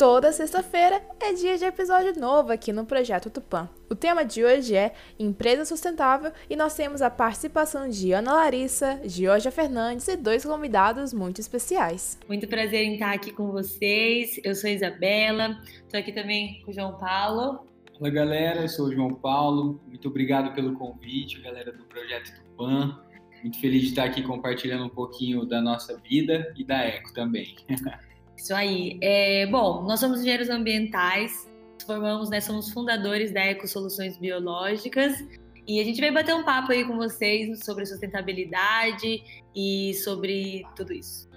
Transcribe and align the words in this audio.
Toda 0.00 0.32
sexta-feira 0.32 1.02
é 1.20 1.34
dia 1.34 1.58
de 1.58 1.66
episódio 1.66 2.18
novo 2.18 2.50
aqui 2.50 2.72
no 2.72 2.86
Projeto 2.86 3.28
Tupã. 3.28 3.68
O 3.90 3.94
tema 3.94 4.24
de 4.24 4.42
hoje 4.42 4.74
é 4.74 4.94
Empresa 5.18 5.66
Sustentável 5.66 6.32
e 6.48 6.56
nós 6.56 6.74
temos 6.74 7.02
a 7.02 7.10
participação 7.10 7.86
de 7.86 8.10
Ana 8.10 8.32
Larissa, 8.32 8.98
Georgia 9.04 9.50
Fernandes 9.50 10.08
e 10.08 10.16
dois 10.16 10.42
convidados 10.42 11.12
muito 11.12 11.38
especiais. 11.38 12.18
Muito 12.26 12.48
prazer 12.48 12.82
em 12.82 12.94
estar 12.94 13.12
aqui 13.12 13.30
com 13.30 13.48
vocês. 13.48 14.40
Eu 14.42 14.54
sou 14.54 14.70
a 14.70 14.72
Isabela, 14.72 15.60
estou 15.82 16.00
aqui 16.00 16.12
também 16.12 16.62
com 16.62 16.70
o 16.70 16.74
João 16.74 16.96
Paulo. 16.96 17.66
Fala 17.98 18.10
galera, 18.10 18.62
eu 18.62 18.68
sou 18.70 18.86
o 18.86 18.94
João 18.94 19.12
Paulo. 19.12 19.82
Muito 19.86 20.08
obrigado 20.08 20.54
pelo 20.54 20.72
convite, 20.78 21.42
galera 21.42 21.72
do 21.72 21.84
Projeto 21.84 22.32
Tupã. 22.36 22.98
Muito 23.42 23.60
feliz 23.60 23.82
de 23.82 23.88
estar 23.88 24.04
aqui 24.04 24.22
compartilhando 24.22 24.86
um 24.86 24.88
pouquinho 24.88 25.44
da 25.44 25.60
nossa 25.60 25.98
vida 25.98 26.54
e 26.56 26.64
da 26.64 26.78
Eco 26.78 27.12
também. 27.12 27.54
Isso 28.40 28.54
aí. 28.54 28.98
É, 29.02 29.46
bom, 29.48 29.82
nós 29.82 30.00
somos 30.00 30.20
engenheiros 30.20 30.48
ambientais, 30.48 31.46
formamos, 31.84 32.30
né, 32.30 32.40
somos 32.40 32.72
fundadores 32.72 33.34
da 33.34 33.40
Eco 33.40 33.68
Soluções 33.68 34.16
Biológicas 34.16 35.12
e 35.68 35.78
a 35.78 35.84
gente 35.84 36.00
vai 36.00 36.10
bater 36.10 36.34
um 36.34 36.42
papo 36.42 36.72
aí 36.72 36.82
com 36.86 36.96
vocês 36.96 37.62
sobre 37.62 37.84
sustentabilidade 37.84 39.22
e 39.54 39.92
sobre 39.92 40.64
tudo 40.74 40.94
isso. 40.94 41.28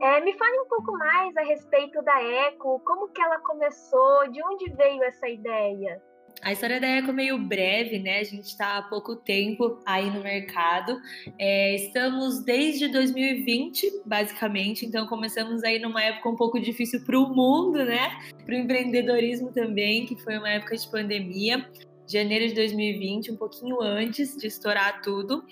É, 0.00 0.20
me 0.22 0.32
fale 0.38 0.60
um 0.60 0.66
pouco 0.66 0.92
mais 0.96 1.36
a 1.36 1.42
respeito 1.42 2.02
da 2.02 2.22
Eco, 2.22 2.80
como 2.86 3.08
que 3.08 3.20
ela 3.20 3.38
começou, 3.40 4.30
de 4.30 4.42
onde 4.42 4.70
veio 4.70 5.04
essa 5.04 5.28
ideia? 5.28 6.00
A 6.42 6.52
história 6.52 6.80
da 6.80 6.86
Eco 6.86 7.10
é 7.10 7.12
meio 7.12 7.38
breve, 7.38 7.98
né? 7.98 8.20
A 8.20 8.24
gente 8.24 8.46
está 8.46 8.78
há 8.78 8.82
pouco 8.82 9.14
tempo 9.16 9.78
aí 9.84 10.10
no 10.10 10.22
mercado. 10.22 10.98
É, 11.38 11.74
estamos 11.74 12.42
desde 12.42 12.88
2020, 12.88 14.02
basicamente, 14.06 14.86
então 14.86 15.06
começamos 15.06 15.62
aí 15.62 15.78
numa 15.78 16.02
época 16.02 16.28
um 16.28 16.36
pouco 16.36 16.58
difícil 16.58 17.04
para 17.04 17.18
o 17.18 17.34
mundo, 17.34 17.84
né? 17.84 18.08
Para 18.46 18.54
o 18.54 18.58
empreendedorismo 18.58 19.52
também, 19.52 20.06
que 20.06 20.16
foi 20.16 20.38
uma 20.38 20.48
época 20.48 20.76
de 20.76 20.88
pandemia 20.90 21.68
janeiro 22.12 22.48
de 22.48 22.54
2020, 22.54 23.32
um 23.32 23.36
pouquinho 23.36 23.80
antes 23.80 24.36
de 24.36 24.46
estourar 24.46 25.00
tudo. 25.00 25.44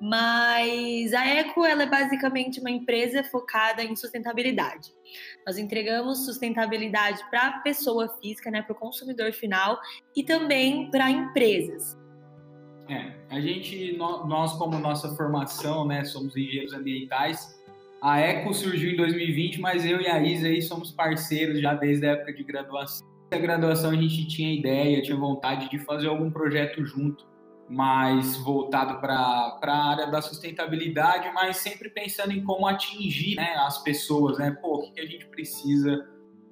Mas 0.00 1.12
a 1.12 1.26
Eco 1.26 1.62
ela 1.62 1.82
é 1.82 1.86
basicamente 1.86 2.58
uma 2.58 2.70
empresa 2.70 3.22
focada 3.22 3.84
em 3.84 3.94
sustentabilidade. 3.94 4.94
Nós 5.46 5.58
entregamos 5.58 6.24
sustentabilidade 6.24 7.22
para 7.28 7.48
a 7.48 7.58
pessoa 7.58 8.08
física, 8.20 8.50
né, 8.50 8.62
para 8.62 8.72
o 8.72 8.76
consumidor 8.76 9.32
final 9.32 9.78
e 10.16 10.22
também 10.22 10.90
para 10.90 11.10
empresas. 11.10 11.98
É, 12.88 13.12
a 13.28 13.38
gente, 13.40 13.94
nós 13.98 14.54
como 14.54 14.78
nossa 14.78 15.14
formação, 15.14 15.86
né, 15.86 16.02
somos 16.04 16.34
engenheiros 16.34 16.72
ambientais. 16.72 17.60
A 18.00 18.18
Eco 18.18 18.54
surgiu 18.54 18.92
em 18.92 18.96
2020, 18.96 19.60
mas 19.60 19.84
eu 19.84 20.00
e 20.00 20.08
a 20.08 20.18
Isa 20.22 20.48
aí 20.48 20.62
somos 20.62 20.90
parceiros 20.90 21.60
já 21.60 21.74
desde 21.74 22.06
a 22.06 22.12
época 22.12 22.32
de 22.32 22.42
graduação. 22.42 23.06
Na 23.30 23.38
graduação 23.38 23.90
a 23.90 23.96
gente 23.96 24.26
tinha 24.26 24.52
ideia, 24.52 25.02
tinha 25.02 25.16
vontade 25.16 25.68
de 25.68 25.78
fazer 25.78 26.08
algum 26.08 26.30
projeto 26.30 26.84
junto 26.86 27.29
mais 27.70 28.36
voltado 28.38 29.00
para 29.00 29.58
a 29.62 29.90
área 29.90 30.06
da 30.08 30.20
sustentabilidade, 30.20 31.30
mas 31.32 31.58
sempre 31.58 31.88
pensando 31.88 32.32
em 32.32 32.42
como 32.42 32.66
atingir 32.66 33.36
né, 33.36 33.54
as 33.58 33.80
pessoas, 33.82 34.38
né? 34.38 34.50
Pô, 34.60 34.78
o 34.78 34.82
que, 34.82 34.90
que 34.90 35.00
a 35.00 35.06
gente 35.06 35.26
precisa 35.26 36.04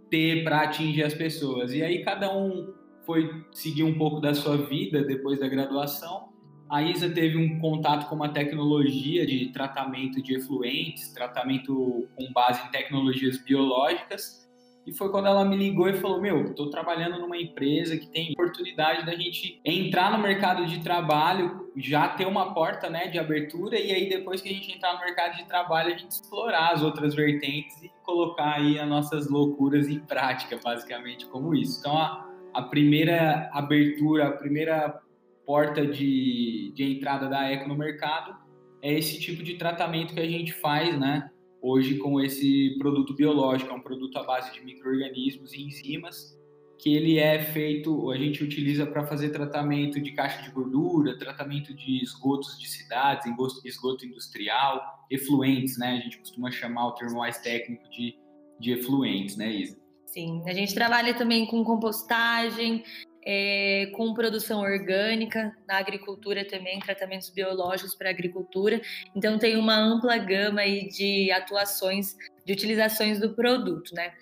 ter 0.08 0.44
para 0.44 0.60
atingir 0.60 1.02
as 1.02 1.14
pessoas? 1.14 1.72
E 1.72 1.82
aí 1.82 2.04
cada 2.04 2.32
um 2.34 2.72
foi 3.04 3.44
seguir 3.52 3.82
um 3.82 3.98
pouco 3.98 4.20
da 4.20 4.32
sua 4.32 4.56
vida 4.56 5.02
depois 5.02 5.40
da 5.40 5.48
graduação. 5.48 6.28
A 6.70 6.82
Isa 6.82 7.10
teve 7.10 7.36
um 7.36 7.58
contato 7.58 8.08
com 8.08 8.14
uma 8.14 8.28
tecnologia 8.28 9.26
de 9.26 9.50
tratamento 9.52 10.22
de 10.22 10.36
efluentes, 10.36 11.12
tratamento 11.12 12.06
com 12.14 12.32
base 12.32 12.64
em 12.64 12.70
tecnologias 12.70 13.38
biológicas, 13.38 14.47
e 14.88 14.92
foi 14.92 15.10
quando 15.10 15.26
ela 15.26 15.44
me 15.44 15.54
ligou 15.54 15.86
e 15.86 15.94
falou: 15.94 16.18
Meu, 16.18 16.46
estou 16.46 16.70
trabalhando 16.70 17.18
numa 17.18 17.36
empresa 17.36 17.98
que 17.98 18.06
tem 18.06 18.32
oportunidade 18.32 19.04
da 19.04 19.14
gente 19.14 19.60
entrar 19.62 20.10
no 20.10 20.22
mercado 20.22 20.64
de 20.64 20.80
trabalho, 20.80 21.68
já 21.76 22.08
ter 22.08 22.26
uma 22.26 22.54
porta 22.54 22.88
né, 22.88 23.06
de 23.08 23.18
abertura, 23.18 23.78
e 23.78 23.92
aí 23.92 24.08
depois 24.08 24.40
que 24.40 24.48
a 24.48 24.52
gente 24.52 24.72
entrar 24.72 24.94
no 24.94 25.00
mercado 25.00 25.36
de 25.36 25.44
trabalho, 25.44 25.94
a 25.94 25.98
gente 25.98 26.10
explorar 26.10 26.72
as 26.72 26.82
outras 26.82 27.14
vertentes 27.14 27.82
e 27.82 27.90
colocar 28.02 28.54
aí 28.54 28.78
as 28.78 28.88
nossas 28.88 29.28
loucuras 29.28 29.88
em 29.88 30.00
prática, 30.00 30.58
basicamente, 30.62 31.26
como 31.26 31.54
isso. 31.54 31.80
Então, 31.80 31.98
a, 31.98 32.26
a 32.54 32.62
primeira 32.62 33.50
abertura, 33.52 34.28
a 34.28 34.32
primeira 34.32 35.02
porta 35.44 35.86
de, 35.86 36.72
de 36.74 36.96
entrada 36.96 37.28
da 37.28 37.44
Eco 37.44 37.68
no 37.68 37.76
mercado 37.76 38.34
é 38.80 38.94
esse 38.94 39.20
tipo 39.20 39.42
de 39.42 39.54
tratamento 39.54 40.14
que 40.14 40.20
a 40.20 40.28
gente 40.28 40.54
faz, 40.54 40.98
né? 40.98 41.30
Hoje 41.60 41.96
com 41.98 42.20
esse 42.20 42.76
produto 42.78 43.14
biológico, 43.14 43.70
é 43.70 43.74
um 43.74 43.80
produto 43.80 44.18
à 44.18 44.24
base 44.24 44.52
de 44.52 44.64
micro-organismos 44.64 45.52
e 45.52 45.62
enzimas, 45.62 46.38
que 46.78 46.94
ele 46.94 47.18
é 47.18 47.42
feito, 47.42 48.10
a 48.10 48.16
gente 48.16 48.42
utiliza 48.44 48.86
para 48.86 49.04
fazer 49.04 49.30
tratamento 49.30 50.00
de 50.00 50.12
caixa 50.12 50.42
de 50.42 50.50
gordura, 50.50 51.18
tratamento 51.18 51.74
de 51.74 52.02
esgotos 52.02 52.58
de 52.58 52.68
cidades, 52.68 53.26
esgoto 53.64 54.06
industrial, 54.06 54.80
efluentes, 55.10 55.76
né? 55.76 55.98
A 55.98 56.00
gente 56.00 56.18
costuma 56.18 56.50
chamar 56.52 56.86
o 56.88 56.92
termo 56.92 57.18
mais 57.18 57.38
técnico 57.38 57.88
de, 57.90 58.16
de 58.60 58.72
efluentes, 58.72 59.36
né, 59.36 59.52
Isa? 59.52 59.76
Sim, 60.06 60.42
a 60.46 60.52
gente 60.54 60.72
trabalha 60.72 61.14
também 61.14 61.46
com 61.46 61.64
compostagem, 61.64 62.84
é, 63.30 63.90
com 63.92 64.14
produção 64.14 64.60
orgânica, 64.60 65.54
na 65.68 65.76
agricultura 65.76 66.46
também, 66.46 66.80
tratamentos 66.80 67.28
biológicos 67.28 67.94
para 67.94 68.08
a 68.08 68.10
agricultura. 68.10 68.80
Então 69.14 69.38
tem 69.38 69.58
uma 69.58 69.76
ampla 69.76 70.16
gama 70.16 70.62
aí 70.62 70.88
de 70.88 71.30
atuações, 71.30 72.16
de 72.46 72.54
utilizações 72.54 73.20
do 73.20 73.34
produto, 73.34 73.94
né? 73.94 74.14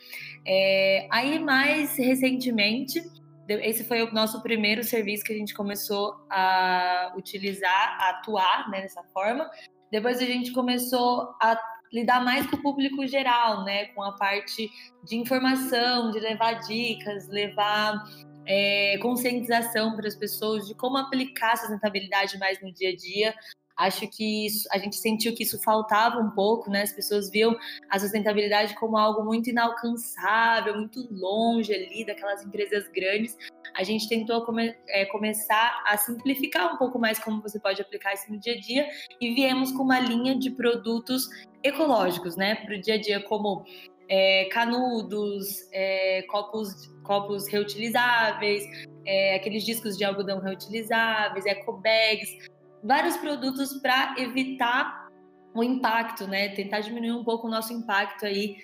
É, 0.44 1.06
aí 1.08 1.38
mais 1.38 1.96
recentemente, 1.96 3.00
esse 3.48 3.84
foi 3.84 4.02
o 4.02 4.12
nosso 4.12 4.42
primeiro 4.42 4.82
serviço 4.82 5.22
que 5.22 5.32
a 5.32 5.36
gente 5.36 5.54
começou 5.54 6.16
a 6.28 7.14
utilizar, 7.16 7.98
a 8.00 8.10
atuar 8.10 8.68
né, 8.70 8.80
dessa 8.80 9.04
forma. 9.14 9.48
Depois 9.88 10.18
a 10.20 10.26
gente 10.26 10.50
começou 10.50 11.32
a 11.40 11.56
lidar 11.92 12.24
mais 12.24 12.44
com 12.48 12.56
o 12.56 12.62
público 12.62 13.06
geral, 13.06 13.62
né? 13.62 13.84
Com 13.86 14.02
a 14.02 14.16
parte 14.16 14.68
de 15.04 15.14
informação, 15.14 16.10
de 16.10 16.18
levar 16.18 16.54
dicas, 16.54 17.28
levar 17.28 18.02
é, 18.46 18.98
conscientização 18.98 19.96
para 19.96 20.06
as 20.06 20.14
pessoas 20.14 20.66
de 20.66 20.74
como 20.74 20.96
aplicar 20.96 21.52
a 21.52 21.56
sustentabilidade 21.56 22.38
mais 22.38 22.60
no 22.62 22.72
dia 22.72 22.90
a 22.90 22.96
dia. 22.96 23.34
Acho 23.76 24.08
que 24.08 24.46
isso, 24.46 24.66
a 24.72 24.78
gente 24.78 24.96
sentiu 24.96 25.34
que 25.34 25.42
isso 25.42 25.62
faltava 25.62 26.18
um 26.18 26.30
pouco, 26.30 26.70
né? 26.70 26.80
As 26.80 26.92
pessoas 26.92 27.30
viam 27.30 27.54
a 27.90 27.98
sustentabilidade 27.98 28.74
como 28.76 28.96
algo 28.96 29.22
muito 29.22 29.50
inalcançável, 29.50 30.76
muito 30.76 31.06
longe 31.10 31.74
ali 31.74 32.06
daquelas 32.06 32.42
empresas 32.42 32.88
grandes. 32.88 33.36
A 33.74 33.82
gente 33.82 34.08
tentou 34.08 34.42
come, 34.46 34.74
é, 34.88 35.04
começar 35.04 35.82
a 35.86 35.98
simplificar 35.98 36.72
um 36.72 36.78
pouco 36.78 36.98
mais 36.98 37.18
como 37.18 37.42
você 37.42 37.60
pode 37.60 37.82
aplicar 37.82 38.14
isso 38.14 38.32
no 38.32 38.40
dia 38.40 38.54
a 38.54 38.60
dia 38.60 38.88
e 39.20 39.34
viemos 39.34 39.70
com 39.72 39.82
uma 39.82 40.00
linha 40.00 40.34
de 40.38 40.50
produtos 40.52 41.28
ecológicos, 41.62 42.34
né? 42.34 42.54
Para 42.54 42.76
o 42.76 42.80
dia 42.80 42.94
a 42.94 42.98
dia, 42.98 43.20
como 43.24 43.62
é, 44.08 44.46
canudos, 44.46 45.68
é, 45.70 46.22
copos, 46.22 46.90
copos 47.06 47.48
reutilizáveis, 47.48 48.64
é, 49.04 49.36
aqueles 49.36 49.64
discos 49.64 49.96
de 49.96 50.04
algodão 50.04 50.40
reutilizáveis, 50.40 51.46
ecobags, 51.46 52.48
vários 52.82 53.16
produtos 53.16 53.72
para 53.80 54.14
evitar 54.18 55.08
o 55.54 55.62
impacto, 55.62 56.26
né? 56.26 56.48
Tentar 56.50 56.80
diminuir 56.80 57.12
um 57.12 57.24
pouco 57.24 57.46
o 57.46 57.50
nosso 57.50 57.72
impacto 57.72 58.26
aí 58.26 58.56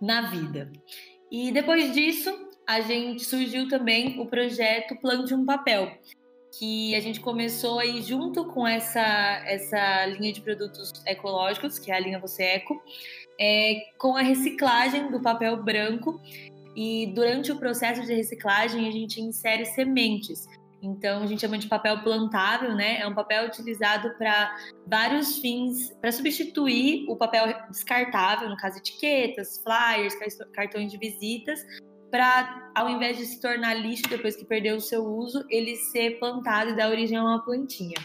na 0.00 0.30
vida. 0.30 0.72
E 1.30 1.52
depois 1.52 1.92
disso, 1.92 2.48
a 2.66 2.80
gente 2.80 3.24
surgiu 3.24 3.68
também 3.68 4.18
o 4.20 4.26
projeto 4.26 4.96
Plante 5.00 5.34
um 5.34 5.44
Papel, 5.44 5.90
que 6.58 6.94
a 6.94 7.00
gente 7.00 7.20
começou 7.20 7.78
aí 7.78 8.00
junto 8.02 8.46
com 8.46 8.66
essa, 8.66 9.00
essa 9.46 10.06
linha 10.06 10.32
de 10.32 10.40
produtos 10.40 10.92
ecológicos, 11.06 11.78
que 11.78 11.90
é 11.90 11.94
a 11.94 12.00
linha 12.00 12.18
Você 12.18 12.42
Eco, 12.42 12.82
é, 13.38 13.74
com 13.98 14.16
a 14.16 14.22
reciclagem 14.22 15.10
do 15.10 15.20
papel 15.20 15.62
branco. 15.62 16.20
E 16.80 17.12
durante 17.12 17.50
o 17.50 17.58
processo 17.58 18.06
de 18.06 18.14
reciclagem, 18.14 18.86
a 18.86 18.92
gente 18.92 19.20
insere 19.20 19.64
sementes. 19.64 20.46
Então, 20.80 21.24
a 21.24 21.26
gente 21.26 21.40
chama 21.40 21.58
de 21.58 21.66
papel 21.66 22.04
plantável, 22.04 22.72
né? 22.72 23.00
É 23.00 23.06
um 23.08 23.16
papel 23.16 23.48
utilizado 23.48 24.14
para 24.16 24.56
vários 24.86 25.38
fins, 25.38 25.92
para 26.00 26.12
substituir 26.12 27.04
o 27.08 27.16
papel 27.16 27.52
descartável, 27.68 28.48
no 28.48 28.56
caso, 28.56 28.78
etiquetas, 28.78 29.60
flyers, 29.60 30.14
cartões 30.52 30.92
de 30.92 30.98
visitas, 30.98 31.60
para, 32.12 32.70
ao 32.76 32.88
invés 32.88 33.16
de 33.18 33.26
se 33.26 33.40
tornar 33.40 33.74
lixo 33.74 34.04
depois 34.08 34.36
que 34.36 34.44
perdeu 34.44 34.76
o 34.76 34.80
seu 34.80 35.04
uso, 35.04 35.44
ele 35.50 35.74
ser 35.74 36.20
plantado 36.20 36.70
e 36.70 36.76
dar 36.76 36.90
origem 36.90 37.18
a 37.18 37.24
uma 37.24 37.44
plantinha. 37.44 37.98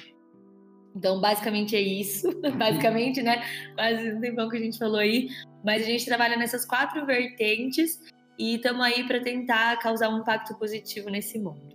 Então, 0.96 1.22
basicamente 1.22 1.76
é 1.76 1.82
isso. 1.82 2.28
basicamente, 2.58 3.22
né? 3.22 3.44
Quase 3.76 4.14
um 4.14 4.20
tempão 4.20 4.50
que 4.50 4.58
a 4.58 4.60
gente 4.60 4.80
falou 4.80 4.98
aí. 4.98 5.30
Mas 5.64 5.84
a 5.84 5.86
gente 5.86 6.06
trabalha 6.06 6.36
nessas 6.38 6.66
quatro 6.66 7.06
vertentes 7.06 8.00
e 8.38 8.56
estamos 8.56 8.86
aí 8.86 9.08
para 9.08 9.22
tentar 9.22 9.78
causar 9.80 10.10
um 10.10 10.20
impacto 10.20 10.58
positivo 10.58 11.10
nesse 11.10 11.40
mundo. 11.40 11.74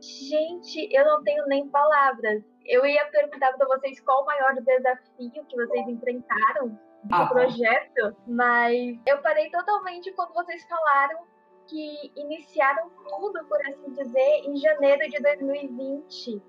Gente, 0.00 0.88
eu 0.90 1.04
não 1.04 1.22
tenho 1.22 1.46
nem 1.46 1.68
palavras. 1.68 2.42
Eu 2.64 2.86
ia 2.86 3.04
perguntar 3.06 3.52
para 3.52 3.66
vocês 3.66 4.00
qual 4.00 4.22
o 4.22 4.26
maior 4.26 4.54
desafio 4.54 5.44
que 5.46 5.56
vocês 5.56 5.88
enfrentaram 5.88 6.78
do 7.04 7.14
ah, 7.14 7.26
projeto, 7.26 8.16
mas 8.26 8.98
eu 9.06 9.18
parei 9.18 9.50
totalmente 9.50 10.12
quando 10.12 10.32
vocês 10.34 10.62
falaram 10.64 11.18
que 11.66 12.12
iniciaram 12.16 12.90
tudo, 13.08 13.44
por 13.46 13.60
assim 13.66 13.92
dizer, 13.92 14.42
em 14.44 14.56
janeiro 14.56 15.08
de 15.08 15.20
2020. 15.20 16.42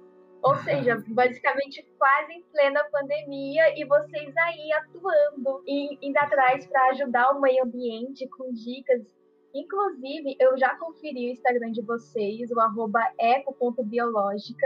Ou 0.43 0.55
seja, 0.63 1.03
basicamente 1.07 1.85
quase 1.97 2.33
em 2.33 2.43
plena 2.43 2.83
pandemia 2.91 3.79
e 3.79 3.85
vocês 3.85 4.35
aí 4.35 4.71
atuando 4.73 5.63
e 5.67 6.07
indo 6.07 6.17
atrás 6.17 6.65
para 6.65 6.89
ajudar 6.89 7.31
o 7.31 7.41
meio 7.41 7.63
ambiente 7.63 8.27
com 8.29 8.51
dicas. 8.51 9.20
Inclusive, 9.53 10.35
eu 10.39 10.57
já 10.57 10.75
conferi 10.75 11.29
o 11.29 11.33
Instagram 11.33 11.71
de 11.71 11.81
vocês, 11.81 12.49
o 12.51 12.59
arroba 12.59 13.01
eco.biológica, 13.19 14.65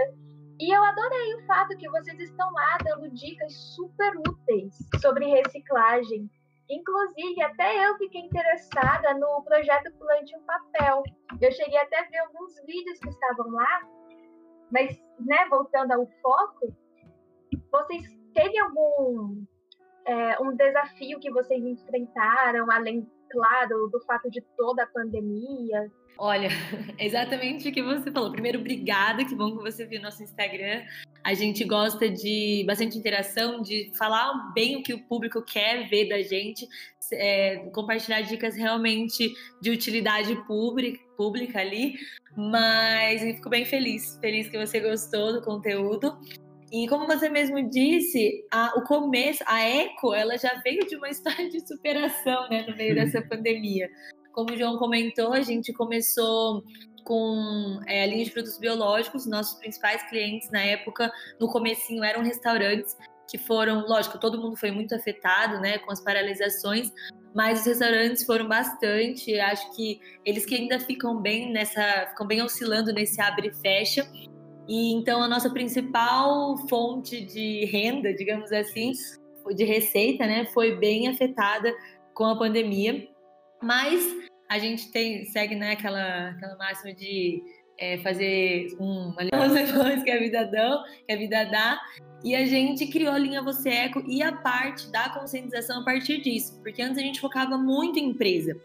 e 0.59 0.73
eu 0.73 0.81
adorei 0.81 1.35
o 1.35 1.45
fato 1.45 1.75
que 1.75 1.89
vocês 1.89 2.19
estão 2.19 2.51
lá 2.53 2.77
dando 2.83 3.09
dicas 3.09 3.53
super 3.75 4.15
úteis 4.17 4.77
sobre 5.01 5.25
reciclagem. 5.25 6.29
Inclusive, 6.69 7.41
até 7.41 7.87
eu 7.87 7.97
fiquei 7.97 8.21
interessada 8.21 9.13
no 9.15 9.43
projeto 9.43 9.91
Plante 9.93 10.35
um 10.35 10.41
Papel. 10.43 11.03
Eu 11.41 11.51
cheguei 11.51 11.77
até 11.77 11.99
a 11.99 12.09
ver 12.09 12.17
alguns 12.19 12.55
vídeos 12.65 12.99
que 12.99 13.09
estavam 13.09 13.51
lá, 13.51 13.81
mas, 14.71 14.97
né, 15.19 15.45
voltando 15.49 15.91
ao 15.91 16.07
foco, 16.21 16.73
vocês 17.71 18.17
teve 18.33 18.57
algum 18.57 19.43
é, 20.05 20.41
um 20.41 20.55
desafio 20.55 21.19
que 21.19 21.31
vocês 21.31 21.63
enfrentaram, 21.63 22.71
além, 22.71 23.09
claro, 23.29 23.89
do 23.91 23.99
fato 24.01 24.29
de 24.29 24.41
toda 24.57 24.83
a 24.83 24.87
pandemia? 24.87 25.91
Olha, 26.17 26.47
exatamente 26.97 27.67
o 27.67 27.71
que 27.71 27.81
você 27.81 28.11
falou. 28.11 28.31
Primeiro, 28.31 28.59
obrigada, 28.59 29.25
que 29.25 29.35
bom 29.35 29.57
que 29.57 29.63
você 29.63 29.85
viu 29.85 30.01
nosso 30.01 30.23
Instagram. 30.23 30.83
A 31.23 31.33
gente 31.33 31.63
gosta 31.63 32.09
de 32.09 32.63
bastante 32.67 32.97
interação, 32.97 33.61
de 33.61 33.91
falar 33.97 34.53
bem 34.53 34.77
o 34.77 34.83
que 34.83 34.93
o 34.93 35.03
público 35.07 35.41
quer 35.41 35.89
ver 35.89 36.07
da 36.07 36.21
gente, 36.21 36.67
é, 37.11 37.57
compartilhar 37.73 38.21
dicas 38.21 38.55
realmente 38.55 39.33
de 39.59 39.71
utilidade 39.71 40.35
pública, 40.45 40.99
pública 41.17 41.59
ali. 41.59 41.95
Mas 42.37 43.21
fico 43.21 43.49
bem 43.49 43.65
feliz, 43.65 44.17
feliz 44.21 44.47
que 44.49 44.57
você 44.57 44.79
gostou 44.79 45.33
do 45.33 45.41
conteúdo. 45.41 46.17
E 46.71 46.87
como 46.87 47.05
você 47.05 47.29
mesmo 47.29 47.69
disse, 47.69 48.45
a, 48.51 48.73
o 48.77 48.83
começo, 48.83 49.43
a 49.45 49.61
Eco, 49.61 50.13
ela 50.13 50.37
já 50.37 50.53
veio 50.63 50.85
de 50.87 50.95
uma 50.95 51.09
história 51.09 51.49
de 51.49 51.65
superação 51.65 52.49
né, 52.49 52.65
no 52.67 52.75
meio 52.75 52.95
dessa 52.95 53.21
pandemia. 53.27 53.89
Como 54.31 54.51
o 54.51 54.57
João 54.57 54.77
comentou, 54.77 55.31
a 55.31 55.41
gente 55.41 55.71
começou 55.71 56.63
com 57.05 57.79
é, 57.87 58.03
a 58.03 58.07
linha 58.07 58.25
de 58.25 58.31
produtos 58.31 58.57
biológicos. 58.57 59.25
Nossos 59.25 59.57
principais 59.59 60.03
clientes 60.09 60.49
na 60.51 60.61
época, 60.61 61.11
no 61.39 61.47
comecinho, 61.47 62.03
eram 62.03 62.21
restaurantes 62.21 62.97
que 63.29 63.37
foram, 63.37 63.87
lógico, 63.87 64.19
todo 64.19 64.39
mundo 64.39 64.55
foi 64.55 64.71
muito 64.71 64.93
afetado, 64.93 65.59
né, 65.59 65.79
com 65.79 65.91
as 65.91 65.99
paralisações, 65.99 66.91
mas 67.33 67.61
os 67.61 67.65
restaurantes 67.65 68.25
foram 68.25 68.47
bastante. 68.47 69.39
Acho 69.39 69.75
que 69.75 69.99
eles 70.23 70.45
que 70.45 70.55
ainda 70.55 70.79
ficam 70.79 71.21
bem 71.21 71.51
nessa, 71.51 72.07
ficam 72.09 72.27
bem 72.27 72.41
oscilando 72.41 72.93
nesse 72.93 73.21
abre 73.21 73.49
e 73.49 73.53
fecha. 73.61 74.05
E 74.67 74.93
então 74.93 75.21
a 75.21 75.27
nossa 75.27 75.49
principal 75.49 76.57
fonte 76.67 77.21
de 77.21 77.65
renda, 77.65 78.13
digamos 78.13 78.51
assim, 78.51 78.91
de 79.55 79.63
receita, 79.63 80.25
né, 80.25 80.45
foi 80.45 80.75
bem 80.75 81.07
afetada 81.07 81.73
com 82.13 82.25
a 82.25 82.37
pandemia. 82.37 83.07
Mas 83.61 84.03
a 84.49 84.57
gente 84.59 84.91
tem, 84.91 85.25
segue 85.25 85.55
né, 85.55 85.71
aquela, 85.71 86.29
aquela 86.29 86.55
máxima 86.57 86.93
de 86.93 87.43
é, 87.77 87.97
fazer 87.99 88.67
um 88.79 89.13
depois 89.53 90.03
que 90.03 90.11
a 90.11 90.19
vida 90.19 90.45
dá, 90.45 90.83
que 91.07 91.13
a 91.13 91.17
vida 91.17 91.43
dá. 91.45 91.79
E 92.23 92.35
a 92.35 92.45
gente 92.45 92.87
criou 92.87 93.13
a 93.13 93.17
linha 93.19 93.43
Você 93.43 93.69
Eco 93.69 94.03
e 94.07 94.23
a 94.23 94.31
parte 94.31 94.89
da 94.91 95.09
conscientização 95.09 95.81
a 95.81 95.85
partir 95.85 96.21
disso, 96.21 96.59
porque 96.63 96.81
antes 96.81 96.97
a 96.97 97.01
gente 97.01 97.19
focava 97.19 97.57
muito 97.57 97.99
em 97.99 98.09
empresa 98.09 98.59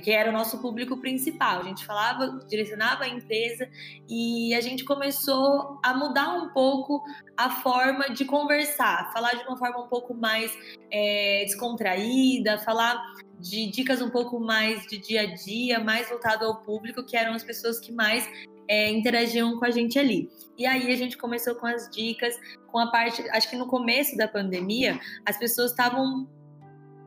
que 0.00 0.10
era 0.10 0.30
o 0.30 0.32
nosso 0.32 0.58
público 0.58 0.96
principal. 0.96 1.60
A 1.60 1.64
gente 1.64 1.84
falava, 1.84 2.40
direcionava 2.48 3.04
a 3.04 3.08
empresa 3.08 3.68
e 4.08 4.54
a 4.54 4.60
gente 4.60 4.84
começou 4.84 5.78
a 5.82 5.94
mudar 5.94 6.34
um 6.34 6.48
pouco 6.50 7.02
a 7.36 7.50
forma 7.50 8.08
de 8.10 8.24
conversar, 8.24 9.12
falar 9.12 9.34
de 9.34 9.44
uma 9.44 9.56
forma 9.56 9.84
um 9.84 9.88
pouco 9.88 10.14
mais 10.14 10.56
é, 10.90 11.44
descontraída, 11.44 12.58
falar 12.58 13.02
de 13.38 13.70
dicas 13.70 14.00
um 14.00 14.08
pouco 14.08 14.38
mais 14.38 14.86
de 14.86 14.98
dia 14.98 15.22
a 15.22 15.34
dia, 15.34 15.80
mais 15.80 16.08
voltado 16.08 16.44
ao 16.44 16.62
público, 16.62 17.04
que 17.04 17.16
eram 17.16 17.34
as 17.34 17.42
pessoas 17.42 17.80
que 17.80 17.92
mais 17.92 18.26
é, 18.68 18.90
interagiam 18.90 19.58
com 19.58 19.64
a 19.64 19.70
gente 19.70 19.98
ali. 19.98 20.30
E 20.56 20.64
aí 20.64 20.92
a 20.92 20.96
gente 20.96 21.18
começou 21.18 21.54
com 21.56 21.66
as 21.66 21.90
dicas, 21.90 22.38
com 22.70 22.78
a 22.78 22.90
parte. 22.90 23.22
Acho 23.30 23.50
que 23.50 23.56
no 23.56 23.66
começo 23.66 24.16
da 24.16 24.28
pandemia, 24.28 24.98
as 25.26 25.36
pessoas 25.38 25.72
estavam 25.72 26.28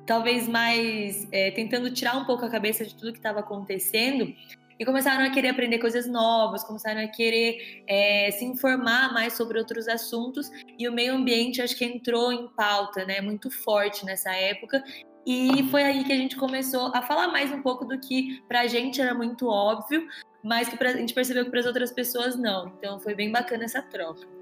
talvez 0.06 0.48
mais 0.48 1.28
é, 1.32 1.52
tentando 1.52 1.92
tirar 1.92 2.18
um 2.18 2.26
pouco 2.26 2.46
a 2.46 2.50
cabeça 2.50 2.86
de 2.86 2.96
tudo 2.96 3.12
que 3.12 3.20
estava 3.20 3.40
acontecendo 3.40 4.34
e 4.78 4.86
começaram 4.86 5.24
a 5.24 5.30
querer 5.30 5.50
aprender 5.50 5.80
coisas 5.80 6.06
novas, 6.06 6.64
começaram 6.64 7.02
a 7.02 7.08
querer 7.08 7.84
é, 7.88 8.30
se 8.32 8.44
informar 8.44 9.14
mais 9.14 9.34
sobre 9.34 9.58
outros 9.58 9.88
assuntos 9.88 10.52
e 10.78 10.88
o 10.88 10.92
meio 10.92 11.14
ambiente 11.14 11.62
acho 11.62 11.76
que 11.78 11.86
entrou 11.86 12.32
em 12.32 12.48
pauta, 12.50 13.06
né, 13.06 13.22
muito 13.22 13.50
forte 13.50 14.06
nessa 14.06 14.34
época 14.34 14.84
e 15.26 15.64
foi 15.72 15.84
aí 15.84 16.04
que 16.04 16.14
a 16.14 16.18
gente 16.18 16.36
começou 16.36 16.92
a 16.94 17.02
falar 17.02 17.30
mais 17.30 17.52
um 17.52 17.62
pouco 17.62 17.84
do 17.84 18.00
que 18.00 18.44
para 18.48 18.62
a 18.62 18.68
gente 18.68 19.02
era 19.02 19.14
muito 19.14 19.48
óbvio, 19.48 20.08
mas 20.44 20.70
que 20.70 20.78
pra, 20.78 20.90
a 20.90 20.98
gente 20.98 21.16
percebeu 21.16 21.46
que 21.46 21.50
para 21.50 21.62
as 21.62 21.66
outras 21.66 21.92
pessoas 21.92 22.36
não. 22.36 22.68
Então 22.78 23.00
foi 23.00 23.16
bem 23.16 23.32
bacana 23.32 23.64
essa 23.64 23.82
troca. 23.82 24.35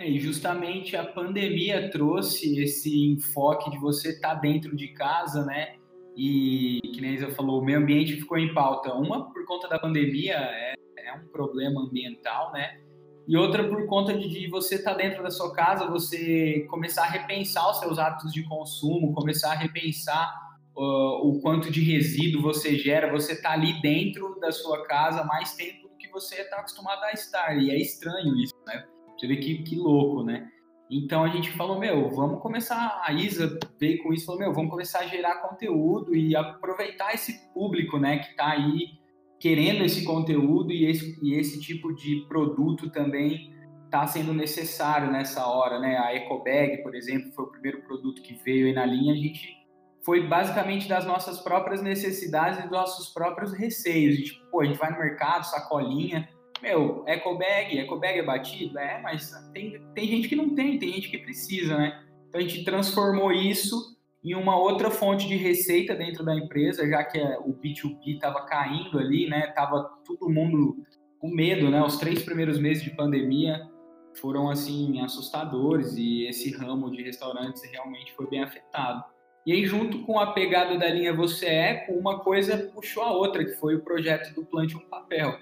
É, 0.00 0.08
e 0.08 0.18
justamente 0.18 0.96
a 0.96 1.04
pandemia 1.04 1.90
trouxe 1.90 2.58
esse 2.58 3.04
enfoque 3.04 3.70
de 3.70 3.78
você 3.78 4.12
estar 4.12 4.34
tá 4.34 4.40
dentro 4.40 4.74
de 4.74 4.88
casa, 4.94 5.44
né? 5.44 5.74
E, 6.16 6.80
que 6.94 7.02
nem 7.02 7.14
Isa 7.14 7.28
falou, 7.32 7.60
o 7.60 7.64
meio 7.64 7.80
ambiente 7.80 8.16
ficou 8.16 8.38
em 8.38 8.54
pauta. 8.54 8.94
Uma, 8.94 9.30
por 9.30 9.44
conta 9.44 9.68
da 9.68 9.78
pandemia, 9.78 10.36
é, 10.36 10.72
é 11.04 11.12
um 11.12 11.28
problema 11.28 11.82
ambiental, 11.82 12.50
né? 12.50 12.80
E 13.28 13.36
outra, 13.36 13.68
por 13.68 13.86
conta 13.86 14.16
de, 14.16 14.26
de 14.26 14.48
você 14.48 14.76
estar 14.76 14.92
tá 14.92 14.96
dentro 14.96 15.22
da 15.22 15.30
sua 15.30 15.52
casa, 15.52 15.86
você 15.86 16.66
começar 16.70 17.02
a 17.02 17.10
repensar 17.10 17.70
os 17.70 17.78
seus 17.78 17.98
hábitos 17.98 18.32
de 18.32 18.42
consumo, 18.44 19.12
começar 19.12 19.52
a 19.52 19.56
repensar 19.56 20.32
uh, 20.78 21.28
o 21.28 21.40
quanto 21.42 21.70
de 21.70 21.82
resíduo 21.82 22.40
você 22.40 22.74
gera. 22.74 23.12
Você 23.12 23.34
está 23.34 23.52
ali 23.52 23.78
dentro 23.82 24.40
da 24.40 24.50
sua 24.50 24.82
casa 24.86 25.24
mais 25.24 25.54
tempo 25.56 25.88
do 25.88 25.96
que 25.98 26.10
você 26.10 26.36
está 26.36 26.56
acostumado 26.56 27.04
a 27.04 27.12
estar. 27.12 27.54
E 27.58 27.70
é 27.70 27.76
estranho 27.78 28.34
isso, 28.40 28.54
né? 28.66 28.82
Você 29.20 29.26
vê 29.26 29.36
que, 29.36 29.62
que 29.62 29.76
louco, 29.76 30.24
né? 30.24 30.48
Então 30.90 31.22
a 31.22 31.28
gente 31.28 31.50
falou, 31.50 31.78
meu, 31.78 32.08
vamos 32.08 32.40
começar, 32.40 33.02
a 33.04 33.12
Isa 33.12 33.58
veio 33.78 34.02
com 34.02 34.14
isso, 34.14 34.24
falou, 34.24 34.40
meu, 34.40 34.52
vamos 34.52 34.70
começar 34.70 35.00
a 35.00 35.06
gerar 35.06 35.42
conteúdo 35.42 36.16
e 36.16 36.34
aproveitar 36.34 37.14
esse 37.14 37.52
público, 37.52 37.98
né, 37.98 38.18
que 38.18 38.30
está 38.30 38.50
aí 38.50 38.98
querendo 39.38 39.84
esse 39.84 40.04
conteúdo 40.04 40.72
e 40.72 40.86
esse, 40.86 41.18
e 41.22 41.34
esse 41.34 41.60
tipo 41.60 41.94
de 41.94 42.26
produto 42.28 42.90
também 42.90 43.54
está 43.84 44.06
sendo 44.06 44.32
necessário 44.32 45.12
nessa 45.12 45.46
hora, 45.46 45.78
né? 45.78 45.98
A 45.98 46.14
EcoBag, 46.14 46.82
por 46.82 46.94
exemplo, 46.94 47.30
foi 47.32 47.44
o 47.44 47.50
primeiro 47.50 47.82
produto 47.82 48.22
que 48.22 48.34
veio 48.42 48.66
aí 48.66 48.72
na 48.72 48.86
linha, 48.86 49.12
a 49.12 49.16
gente 49.16 49.60
foi 50.04 50.26
basicamente 50.26 50.88
das 50.88 51.04
nossas 51.04 51.40
próprias 51.40 51.82
necessidades 51.82 52.58
e 52.58 52.62
dos 52.62 52.70
nossos 52.70 53.12
próprios 53.12 53.52
receios. 53.52 54.16
Tipo, 54.16 54.50
pô, 54.50 54.60
a 54.60 54.64
gente 54.64 54.78
vai 54.78 54.90
no 54.92 54.98
mercado, 54.98 55.44
sacolinha, 55.44 56.28
meu, 56.62 57.04
ecobag, 57.06 57.78
ecobag 57.78 58.18
é 58.18 58.22
batido? 58.22 58.78
É, 58.78 59.00
mas 59.00 59.32
tem, 59.52 59.80
tem 59.94 60.06
gente 60.06 60.28
que 60.28 60.36
não 60.36 60.54
tem, 60.54 60.78
tem 60.78 60.92
gente 60.92 61.10
que 61.10 61.18
precisa, 61.18 61.76
né? 61.76 62.02
Então 62.28 62.40
a 62.40 62.44
gente 62.44 62.64
transformou 62.64 63.32
isso 63.32 63.96
em 64.22 64.34
uma 64.34 64.56
outra 64.56 64.90
fonte 64.90 65.26
de 65.26 65.36
receita 65.36 65.94
dentro 65.94 66.24
da 66.24 66.34
empresa, 66.34 66.88
já 66.88 67.02
que 67.02 67.18
é, 67.18 67.38
o 67.38 67.54
B2B 67.54 68.14
estava 68.14 68.44
caindo 68.44 68.98
ali, 68.98 69.28
né? 69.28 69.48
Tava 69.48 69.90
todo 70.04 70.28
mundo 70.28 70.84
com 71.18 71.28
medo, 71.28 71.70
né? 71.70 71.82
Os 71.82 71.96
três 71.96 72.22
primeiros 72.22 72.58
meses 72.58 72.82
de 72.82 72.90
pandemia 72.90 73.68
foram 74.14 74.50
assim 74.50 75.00
assustadores 75.00 75.94
e 75.96 76.26
esse 76.26 76.50
ramo 76.50 76.90
de 76.90 77.02
restaurantes 77.02 77.62
realmente 77.70 78.12
foi 78.14 78.28
bem 78.28 78.42
afetado. 78.42 79.04
E 79.46 79.52
aí, 79.52 79.64
junto 79.64 80.00
com 80.00 80.18
a 80.18 80.32
pegada 80.32 80.76
da 80.76 80.88
linha 80.88 81.14
Você 81.14 81.46
Eco, 81.46 81.94
uma 81.94 82.20
coisa 82.20 82.70
puxou 82.74 83.02
a 83.02 83.12
outra, 83.12 83.44
que 83.44 83.52
foi 83.52 83.74
o 83.74 83.82
projeto 83.82 84.34
do 84.34 84.44
Plante 84.44 84.76
um 84.76 84.80
Papel 84.80 85.38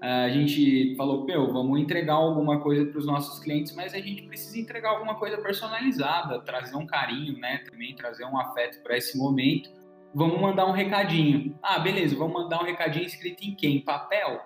a 0.00 0.28
gente 0.28 0.94
falou, 0.96 1.24
meu, 1.24 1.52
vamos 1.52 1.80
entregar 1.80 2.14
alguma 2.14 2.60
coisa 2.60 2.86
para 2.86 2.98
os 2.98 3.06
nossos 3.06 3.40
clientes, 3.40 3.74
mas 3.74 3.94
a 3.94 3.98
gente 3.98 4.22
precisa 4.22 4.58
entregar 4.58 4.90
alguma 4.90 5.16
coisa 5.16 5.38
personalizada, 5.38 6.40
trazer 6.40 6.76
um 6.76 6.86
carinho, 6.86 7.36
né? 7.38 7.58
Também 7.68 7.94
trazer 7.96 8.24
um 8.24 8.38
afeto 8.38 8.80
para 8.82 8.96
esse 8.96 9.18
momento. 9.18 9.70
Vamos 10.14 10.40
mandar 10.40 10.66
um 10.66 10.72
recadinho. 10.72 11.58
Ah, 11.62 11.80
beleza, 11.80 12.16
vamos 12.16 12.42
mandar 12.42 12.62
um 12.62 12.64
recadinho 12.64 13.06
escrito 13.06 13.42
em 13.42 13.54
quem? 13.56 13.80
Papel? 13.80 14.40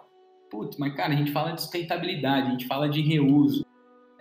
Putz, 0.50 0.78
mas 0.78 0.94
cara, 0.94 1.12
a 1.12 1.16
gente 1.16 1.32
fala 1.32 1.52
de 1.52 1.62
sustentabilidade, 1.62 2.48
a 2.48 2.50
gente 2.50 2.66
fala 2.66 2.88
de 2.88 3.02
reuso, 3.02 3.64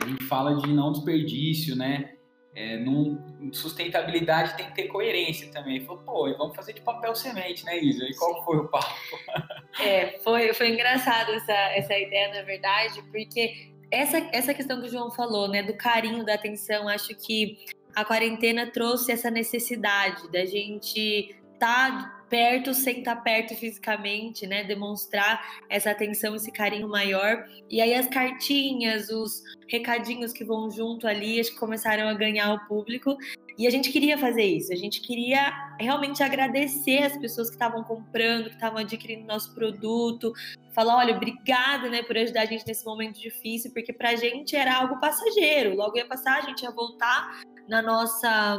a 0.01 0.05
gente 0.05 0.23
fala 0.25 0.55
de 0.55 0.67
não 0.67 0.91
desperdício, 0.91 1.75
né? 1.77 2.13
É, 2.53 2.77
num, 2.77 3.51
sustentabilidade 3.53 4.57
tem 4.57 4.65
que 4.65 4.75
ter 4.75 4.87
coerência 4.89 5.49
também. 5.51 5.85
Falou, 5.85 6.03
pô, 6.03 6.37
vamos 6.37 6.55
fazer 6.55 6.73
de 6.73 6.81
papel 6.81 7.15
semente, 7.15 7.65
né, 7.65 7.79
Isa? 7.81 8.03
E 8.03 8.13
qual 8.15 8.43
foi 8.43 8.57
o 8.57 8.67
papo? 8.67 8.93
É, 9.79 10.19
foi, 10.19 10.53
foi 10.53 10.69
engraçado 10.69 11.31
essa, 11.31 11.53
essa 11.53 11.97
ideia, 11.97 12.33
na 12.33 12.41
verdade, 12.43 13.01
porque 13.11 13.69
essa, 13.89 14.17
essa 14.31 14.53
questão 14.53 14.81
que 14.81 14.87
o 14.87 14.91
João 14.91 15.11
falou, 15.11 15.47
né, 15.47 15.63
do 15.63 15.73
carinho, 15.73 16.25
da 16.25 16.33
atenção, 16.33 16.87
acho 16.87 17.15
que 17.15 17.57
a 17.95 18.05
quarentena 18.05 18.67
trouxe 18.67 19.11
essa 19.11 19.29
necessidade 19.29 20.31
da 20.31 20.45
gente 20.45 21.35
estar 21.53 21.91
tá 21.91 22.21
perto 22.29 22.73
sem 22.73 22.99
estar 22.99 23.17
tá 23.17 23.21
perto 23.21 23.53
fisicamente, 23.55 24.47
né? 24.47 24.63
Demonstrar 24.63 25.61
essa 25.69 25.91
atenção, 25.91 26.33
esse 26.33 26.49
carinho 26.49 26.87
maior. 26.87 27.45
E 27.69 27.81
aí 27.81 27.93
as 27.93 28.07
cartinhas, 28.07 29.09
os 29.09 29.43
recadinhos 29.67 30.31
que 30.31 30.45
vão 30.45 30.71
junto 30.71 31.05
ali, 31.05 31.39
acho 31.39 31.51
que 31.51 31.59
começaram 31.59 32.07
a 32.07 32.13
ganhar 32.13 32.53
o 32.53 32.65
público. 32.67 33.17
E 33.61 33.67
a 33.67 33.69
gente 33.69 33.91
queria 33.91 34.17
fazer 34.17 34.43
isso, 34.43 34.73
a 34.73 34.75
gente 34.75 34.99
queria 35.01 35.53
realmente 35.79 36.23
agradecer 36.23 37.03
as 37.03 37.15
pessoas 37.15 37.47
que 37.47 37.53
estavam 37.53 37.83
comprando, 37.83 38.45
que 38.45 38.55
estavam 38.55 38.79
adquirindo 38.79 39.27
nosso 39.27 39.53
produto, 39.53 40.33
falar, 40.73 40.97
olha, 40.97 41.15
obrigada, 41.15 41.87
né, 41.87 42.01
por 42.01 42.17
ajudar 42.17 42.41
a 42.41 42.45
gente 42.45 42.65
nesse 42.65 42.83
momento 42.83 43.21
difícil, 43.21 43.71
porque 43.71 43.93
pra 43.93 44.15
gente 44.15 44.55
era 44.55 44.79
algo 44.79 44.99
passageiro, 44.99 45.75
logo 45.75 45.95
ia 45.95 46.07
passar, 46.07 46.39
a 46.39 46.41
gente 46.41 46.63
ia 46.63 46.71
voltar 46.71 47.39
na 47.69 47.83
nossa 47.83 48.57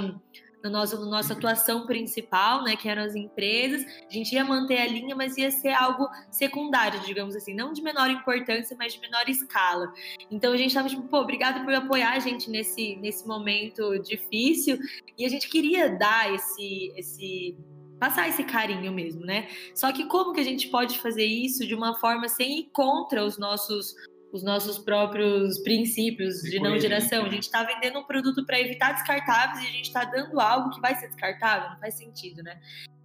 na 0.62 0.70
nossa, 0.70 0.98
na 0.98 1.06
nossa 1.06 1.32
atuação 1.32 1.86
principal, 1.86 2.62
né, 2.62 2.76
que 2.76 2.88
eram 2.88 3.02
as 3.02 3.14
empresas. 3.14 3.84
A 4.08 4.12
gente 4.12 4.34
ia 4.34 4.44
manter 4.44 4.78
a 4.78 4.86
linha, 4.86 5.14
mas 5.14 5.36
ia 5.36 5.50
ser 5.50 5.72
algo 5.72 6.08
secundário, 6.30 7.00
digamos 7.00 7.34
assim, 7.34 7.54
não 7.54 7.72
de 7.72 7.82
menor 7.82 8.10
importância, 8.10 8.76
mas 8.78 8.94
de 8.94 9.00
menor 9.00 9.28
escala. 9.28 9.92
Então 10.30 10.52
a 10.52 10.56
gente 10.56 10.68
estava 10.68 10.88
tipo, 10.88 11.02
pô, 11.02 11.18
obrigado 11.18 11.64
por 11.64 11.74
apoiar 11.74 12.12
a 12.12 12.18
gente 12.18 12.50
nesse, 12.50 12.96
nesse 12.96 13.26
momento 13.26 13.98
difícil 13.98 14.78
e 15.18 15.24
a 15.24 15.28
gente 15.28 15.48
queria 15.48 15.88
dar 15.90 16.32
esse 16.32 16.92
esse 16.96 17.56
passar 17.98 18.28
esse 18.28 18.42
carinho 18.42 18.92
mesmo, 18.92 19.24
né? 19.24 19.48
Só 19.76 19.92
que 19.92 20.06
como 20.06 20.32
que 20.32 20.40
a 20.40 20.44
gente 20.44 20.68
pode 20.68 20.98
fazer 20.98 21.24
isso 21.24 21.64
de 21.64 21.72
uma 21.72 21.94
forma 22.00 22.28
sem 22.28 22.58
ir 22.58 22.70
contra 22.72 23.24
os 23.24 23.38
nossos 23.38 23.94
os 24.32 24.42
nossos 24.42 24.78
próprios 24.78 25.58
princípios 25.58 26.40
de 26.40 26.58
não 26.58 26.78
geração. 26.78 27.26
A 27.26 27.28
gente 27.28 27.42
está 27.42 27.62
vendendo 27.62 27.98
um 27.98 28.04
produto 28.04 28.44
para 28.46 28.58
evitar 28.58 28.92
descartáveis 28.92 29.62
e 29.62 29.68
a 29.68 29.70
gente 29.70 29.86
está 29.86 30.04
dando 30.04 30.40
algo 30.40 30.70
que 30.70 30.80
vai 30.80 30.94
ser 30.94 31.08
descartável, 31.08 31.70
não 31.70 31.78
faz 31.78 31.94
sentido, 31.94 32.42
né? 32.42 32.58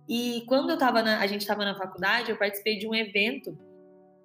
E 0.07 0.43
quando 0.47 0.69
eu 0.69 0.77
tava 0.77 1.03
na, 1.03 1.19
a 1.19 1.27
gente 1.27 1.41
estava 1.41 1.65
na 1.65 1.75
faculdade, 1.75 2.31
eu 2.31 2.37
participei 2.37 2.77
de 2.77 2.87
um 2.87 2.95
evento 2.95 3.57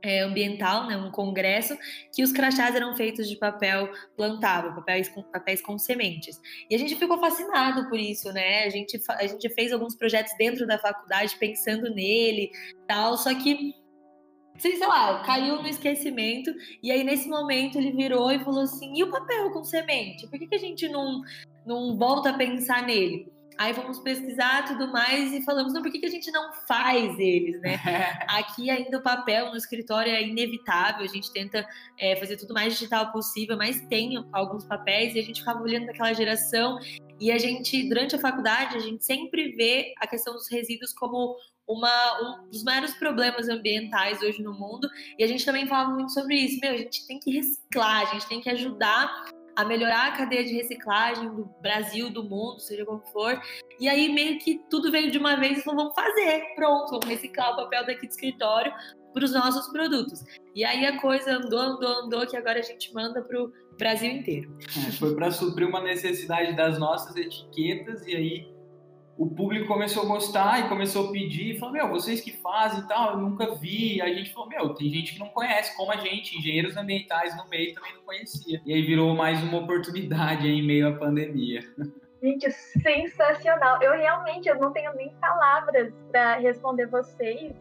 é, 0.01 0.21
ambiental, 0.21 0.87
né, 0.87 0.97
um 0.97 1.11
congresso, 1.11 1.77
que 2.15 2.23
os 2.23 2.33
crachás 2.33 2.75
eram 2.75 2.97
feitos 2.97 3.29
de 3.29 3.37
papel 3.37 3.91
plantável, 4.17 4.75
papéis 4.75 5.09
com, 5.09 5.23
papéis 5.23 5.61
com 5.61 5.79
sementes. 5.79 6.41
E 6.71 6.75
a 6.75 6.79
gente 6.79 6.95
ficou 6.97 7.19
fascinado 7.19 7.89
por 7.89 7.99
isso, 7.99 8.33
né? 8.33 8.65
A 8.65 8.71
gente, 8.71 9.01
a 9.09 9.27
gente 9.27 9.49
fez 9.51 9.73
alguns 9.73 9.97
projetos 9.97 10.33
dentro 10.39 10.67
da 10.67 10.79
faculdade 10.79 11.37
pensando 11.39 11.93
nele, 11.93 12.51
tal, 12.87 13.17
só 13.17 13.35
que 13.35 13.75
sei, 14.59 14.77
sei 14.77 14.87
lá, 14.87 15.23
caiu 15.25 15.63
no 15.63 15.69
esquecimento. 15.69 16.53
E 16.83 16.91
aí, 16.91 17.03
nesse 17.05 17.29
momento, 17.29 17.79
ele 17.79 17.93
virou 17.93 18.31
e 18.31 18.45
falou 18.45 18.63
assim: 18.63 18.93
e 18.97 19.03
o 19.03 19.11
papel 19.11 19.51
com 19.51 19.65
semente? 19.65 20.27
Por 20.27 20.39
que, 20.39 20.47
que 20.47 20.55
a 20.55 20.59
gente 20.59 20.89
não, 20.89 21.23
não 21.67 21.97
volta 21.97 22.31
a 22.31 22.35
pensar 22.35 22.87
nele? 22.87 23.31
Aí 23.59 23.73
vamos 23.73 23.99
pesquisar 23.99 24.65
tudo 24.65 24.91
mais 24.91 25.33
e 25.33 25.43
falamos, 25.43 25.73
não, 25.73 25.83
por 25.83 25.93
que, 25.93 25.99
que 25.99 26.07
a 26.07 26.11
gente 26.11 26.31
não 26.31 26.53
faz 26.67 27.19
eles, 27.19 27.61
né? 27.61 27.77
Aqui 28.29 28.71
ainda 28.71 28.99
o 28.99 29.03
papel 29.03 29.51
no 29.51 29.57
escritório 29.57 30.11
é 30.11 30.23
inevitável, 30.23 31.05
a 31.05 31.09
gente 31.09 31.31
tenta 31.33 31.67
é, 31.99 32.17
fazer 32.17 32.37
tudo 32.39 32.55
mais 32.55 32.73
digital 32.73 33.13
possível, 33.13 33.57
mas 33.57 33.81
tem 33.89 34.15
alguns 34.33 34.65
papéis 34.65 35.15
e 35.15 35.19
a 35.19 35.23
gente 35.23 35.41
ficava 35.41 35.63
olhando 35.63 35.87
daquela 35.87 36.13
geração 36.13 36.79
e 37.21 37.31
a 37.31 37.39
gente, 37.39 37.89
durante 37.89 38.17
a 38.17 38.19
faculdade, 38.19 38.77
a 38.77 38.81
gente 38.81 39.05
sempre 39.05 39.53
vê 39.53 39.95
a 39.99 40.09
questão 40.09 40.35
dos 40.35 40.51
resíduos 40.51 40.93
como 40.93 41.37
uma, 41.69 42.43
um 42.43 42.49
dos 42.49 42.63
maiores 42.65 42.95
problemas 42.95 43.49
ambientais 43.49 44.21
hoje 44.23 44.43
no 44.43 44.53
mundo. 44.53 44.89
E 45.19 45.25
a 45.25 45.27
gente 45.27 45.45
também 45.45 45.67
falava 45.67 45.91
muito 45.91 46.13
sobre 46.13 46.37
isso. 46.37 46.61
Meu, 46.61 46.73
a 46.73 46.77
gente 46.77 47.07
tem 47.07 47.19
que 47.19 47.31
reciclar, 47.31 48.03
a 48.03 48.13
gente 48.13 48.29
tem 48.29 48.41
que 48.41 48.51
ajudar 48.51 49.25
a 49.55 49.65
melhorar 49.65 50.09
a 50.09 50.13
cadeia 50.13 50.45
de 50.45 50.55
reciclagem 50.55 51.29
do 51.35 51.45
Brasil, 51.61 52.11
do 52.11 52.25
mundo, 52.25 52.61
seja 52.61 52.85
como 52.85 53.03
for. 53.13 53.41
E 53.79 53.89
aí 53.89 54.13
meio 54.13 54.39
que 54.39 54.61
tudo 54.71 54.91
veio 54.91 55.11
de 55.11 55.19
uma 55.19 55.37
vez 55.37 55.59
e 55.59 55.63
falou, 55.63 55.85
vamos 55.85 55.95
fazer, 55.95 56.55
pronto, 56.55 56.91
vamos 56.91 57.07
reciclar 57.07 57.53
o 57.53 57.57
papel 57.57 57.87
daqui 57.87 58.07
do 58.07 58.11
escritório 58.11 58.73
para 59.13 59.25
os 59.25 59.33
nossos 59.33 59.71
produtos. 59.71 60.25
E 60.55 60.65
aí 60.65 60.87
a 60.87 61.01
coisa 61.01 61.37
andou, 61.37 61.59
andou, 61.59 62.05
andou, 62.05 62.27
que 62.27 62.37
agora 62.37 62.61
a 62.61 62.63
gente 62.63 62.93
manda 62.95 63.23
para 63.23 63.43
o 63.43 63.53
Brasil 63.79 64.11
inteiro. 64.11 64.57
É, 64.87 64.93
foi 64.93 65.15
para 65.15 65.31
suprir 65.31 65.69
uma 65.69 65.81
necessidade 65.81 66.57
das 66.57 66.79
nossas 66.79 67.15
etiquetas 67.17 68.07
e 68.07 68.17
aí 68.17 68.52
o 69.23 69.31
público 69.31 69.69
começou 69.69 70.03
a 70.03 70.07
gostar 70.07 70.59
e 70.61 70.69
começou 70.69 71.09
a 71.09 71.13
pedir, 71.13 71.57
falou, 71.57 71.75
meu, 71.75 71.89
vocês 71.89 72.21
que 72.21 72.33
fazem 72.33 72.81
e 72.81 72.89
tal, 72.89 73.13
eu 73.13 73.19
nunca 73.19 73.55
vi. 73.55 74.03
A 74.03 74.09
gente 74.09 74.33
falou, 74.33 74.49
meu, 74.49 74.75
tem 74.75 74.91
gente 74.91 75.13
que 75.13 75.21
não 75.21 75.29
conhece, 75.29 75.77
como 75.77 75.93
a 75.93 75.97
gente, 75.97 76.37
engenheiros 76.37 76.77
ambientais 76.77 77.37
no 77.37 77.49
meio 77.49 77.73
também 77.73 77.95
não 77.95 78.03
conhecia. 78.03 78.61
E 78.67 78.75
aí 78.75 78.83
virou 78.83 79.15
mais 79.15 79.41
uma 79.45 79.59
oportunidade 79.59 80.49
em 80.49 80.61
meio 80.67 80.89
à 80.89 80.93
pandemia. 80.93 81.61
Gente, 82.21 82.51
sensacional. 82.51 83.81
Eu 83.81 83.93
realmente 83.93 84.49
eu 84.49 84.59
não 84.59 84.73
tenho 84.73 84.93
nem 84.97 85.15
palavras 85.21 85.93
para 86.11 86.39
responder 86.39 86.87
vocês, 86.87 87.53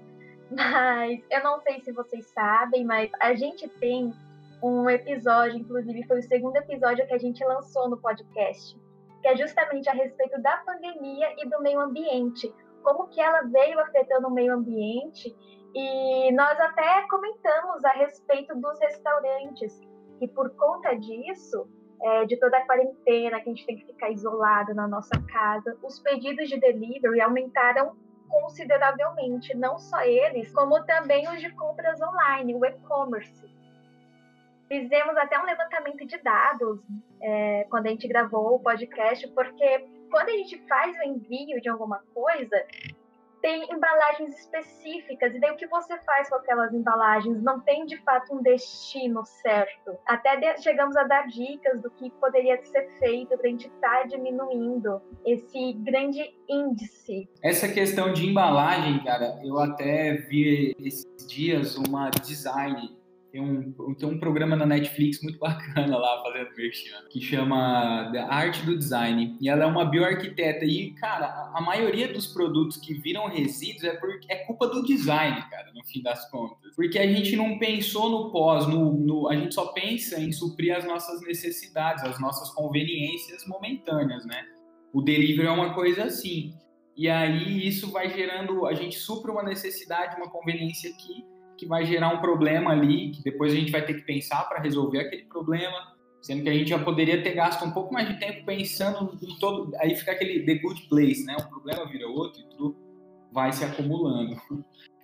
mas 0.49 1.21
eu 1.29 1.43
não 1.43 1.61
sei 1.61 1.79
se 1.81 1.91
vocês 1.91 2.25
sabem, 2.33 2.83
mas 2.83 3.11
a 3.19 3.35
gente 3.35 3.67
tem 3.67 4.11
um 4.63 4.89
episódio, 4.89 5.59
inclusive 5.59 6.07
foi 6.07 6.19
o 6.19 6.23
segundo 6.23 6.55
episódio 6.55 7.05
que 7.05 7.13
a 7.13 7.19
gente 7.19 7.43
lançou 7.45 7.87
no 7.87 7.97
podcast, 7.97 8.75
que 9.21 9.27
é 9.27 9.35
justamente 9.35 9.89
a 9.89 9.93
respeito 9.93 10.41
da 10.41 10.57
pandemia 10.57 11.33
e 11.37 11.47
do 11.47 11.61
meio 11.61 11.79
ambiente, 11.79 12.53
como 12.83 13.07
que 13.07 13.21
ela 13.21 13.41
veio 13.43 13.79
afetando 13.79 14.27
o 14.27 14.31
meio 14.31 14.53
ambiente 14.53 15.35
e 15.73 16.31
nós 16.33 16.59
até 16.59 17.07
comentamos 17.07 17.85
a 17.85 17.91
respeito 17.93 18.53
dos 18.59 18.77
restaurantes, 18.79 19.79
que 20.19 20.27
por 20.27 20.49
conta 20.55 20.93
disso, 20.95 21.67
é, 22.01 22.25
de 22.25 22.37
toda 22.37 22.57
a 22.57 22.65
quarentena, 22.65 23.39
que 23.39 23.49
a 23.49 23.53
gente 23.53 23.65
tem 23.65 23.77
que 23.77 23.85
ficar 23.85 24.09
isolado 24.09 24.73
na 24.73 24.87
nossa 24.87 25.17
casa, 25.31 25.77
os 25.81 25.99
pedidos 25.99 26.49
de 26.49 26.59
delivery 26.59 27.21
aumentaram 27.21 27.95
consideravelmente, 28.27 29.55
não 29.55 29.77
só 29.77 30.01
eles, 30.01 30.51
como 30.53 30.83
também 30.85 31.27
os 31.29 31.39
de 31.39 31.49
compras 31.51 32.01
online, 32.01 32.55
o 32.55 32.65
e-commerce. 32.65 33.45
Fizemos 34.71 35.17
até 35.17 35.37
um 35.37 35.43
levantamento 35.43 36.07
de 36.07 36.17
dados 36.19 36.79
é, 37.21 37.65
quando 37.69 37.87
a 37.87 37.89
gente 37.89 38.07
gravou 38.07 38.55
o 38.55 38.59
podcast, 38.59 39.27
porque 39.33 39.85
quando 40.09 40.29
a 40.29 40.31
gente 40.31 40.65
faz 40.65 40.97
o 40.97 41.03
envio 41.03 41.59
de 41.59 41.67
alguma 41.67 42.01
coisa, 42.13 42.55
tem 43.41 43.69
embalagens 43.69 44.39
específicas, 44.39 45.35
e 45.35 45.41
daí 45.41 45.51
o 45.51 45.57
que 45.57 45.67
você 45.67 45.97
faz 46.03 46.29
com 46.29 46.35
aquelas 46.35 46.73
embalagens 46.73 47.43
não 47.43 47.59
tem 47.59 47.85
de 47.85 47.97
fato 47.97 48.33
um 48.33 48.41
destino 48.41 49.25
certo. 49.25 49.97
Até 50.07 50.37
de, 50.37 50.61
chegamos 50.61 50.95
a 50.95 51.03
dar 51.03 51.27
dicas 51.27 51.81
do 51.81 51.91
que 51.91 52.09
poderia 52.11 52.57
ser 52.63 52.87
feito 52.97 53.37
para 53.37 53.47
a 53.47 53.49
gente 53.49 53.67
estar 53.67 54.03
tá 54.03 54.03
diminuindo 54.03 55.01
esse 55.25 55.73
grande 55.79 56.33
índice. 56.47 57.27
Essa 57.43 57.67
questão 57.67 58.13
de 58.13 58.25
embalagem, 58.25 59.03
cara, 59.03 59.37
eu 59.43 59.59
até 59.59 60.13
vi 60.13 60.73
esses 60.79 61.27
dias 61.27 61.75
uma 61.75 62.09
design 62.09 63.00
tem 63.31 63.39
um, 63.39 63.95
tem 63.95 64.09
um 64.09 64.19
programa 64.19 64.57
na 64.57 64.65
Netflix 64.65 65.21
muito 65.23 65.39
bacana 65.39 65.97
lá, 65.97 66.21
fazendo 66.21 66.53
merchan, 66.55 67.01
que 67.09 67.21
chama 67.21 68.11
A 68.13 68.35
Arte 68.35 68.65
do 68.65 68.77
Design. 68.77 69.37
E 69.39 69.47
ela 69.47 69.63
é 69.63 69.65
uma 69.65 69.85
bioarquiteta. 69.85 70.65
E, 70.65 70.91
cara, 70.95 71.49
a, 71.53 71.61
maioria 71.61 72.11
dos 72.11 72.27
produtos 72.27 72.75
que 72.77 72.93
viram 72.93 73.27
resíduos 73.27 73.85
é, 73.85 73.93
por, 73.95 74.09
é 74.27 74.35
culpa 74.45 74.67
do 74.67 74.83
design, 74.83 75.41
cara, 75.49 75.71
no 75.73 75.83
fim 75.85 76.01
das 76.01 76.29
contas. 76.29 76.75
Porque 76.75 76.99
a 76.99 77.07
gente 77.07 77.35
não 77.37 77.57
pensou 77.57 78.09
no 78.09 78.31
pós, 78.31 78.67
no, 78.67 78.93
no, 78.97 79.29
a 79.29 79.35
gente 79.35 79.55
só 79.55 79.67
pensa 79.67 80.19
em 80.19 80.33
suprir 80.33 80.75
as 80.75 80.85
nossas 80.85 81.21
necessidades, 81.21 82.03
as 82.03 82.19
nossas 82.19 82.49
conveniências 82.51 83.47
momentâneas, 83.47 84.25
né? 84.25 84.43
O 84.93 85.01
delivery 85.01 85.47
é 85.47 85.51
uma 85.51 85.73
coisa 85.73 86.03
assim. 86.03 86.53
E 86.97 87.07
aí 87.07 87.65
isso 87.65 87.89
vai 87.91 88.09
gerando, 88.09 88.65
a 88.65 88.73
gente 88.73 88.97
supra 88.97 89.31
uma 89.31 89.41
necessidade, 89.41 90.17
uma 90.17 90.29
conveniência 90.29 90.89
aqui 90.89 91.30
que 91.61 91.67
vai 91.67 91.85
gerar 91.85 92.09
um 92.09 92.19
problema 92.19 92.71
ali, 92.71 93.11
que 93.11 93.21
depois 93.21 93.53
a 93.53 93.55
gente 93.55 93.71
vai 93.71 93.85
ter 93.85 93.93
que 93.93 94.01
pensar 94.01 94.49
para 94.49 94.59
resolver 94.59 95.01
aquele 95.01 95.25
problema, 95.25 95.93
sendo 96.19 96.41
que 96.41 96.49
a 96.49 96.53
gente 96.53 96.71
já 96.71 96.79
poderia 96.79 97.21
ter 97.21 97.35
gasto 97.35 97.63
um 97.63 97.69
pouco 97.69 97.93
mais 97.93 98.07
de 98.07 98.19
tempo 98.19 98.43
pensando 98.43 99.15
em 99.21 99.35
todo. 99.37 99.71
Aí 99.77 99.95
fica 99.95 100.11
aquele 100.11 100.43
the 100.43 100.55
good 100.55 100.87
place, 100.89 101.23
né? 101.23 101.37
Um 101.39 101.49
problema 101.49 101.87
vira 101.87 102.07
outro 102.07 102.41
e 102.41 102.45
tudo 102.45 102.75
vai 103.31 103.53
se 103.53 103.63
acumulando. 103.63 104.41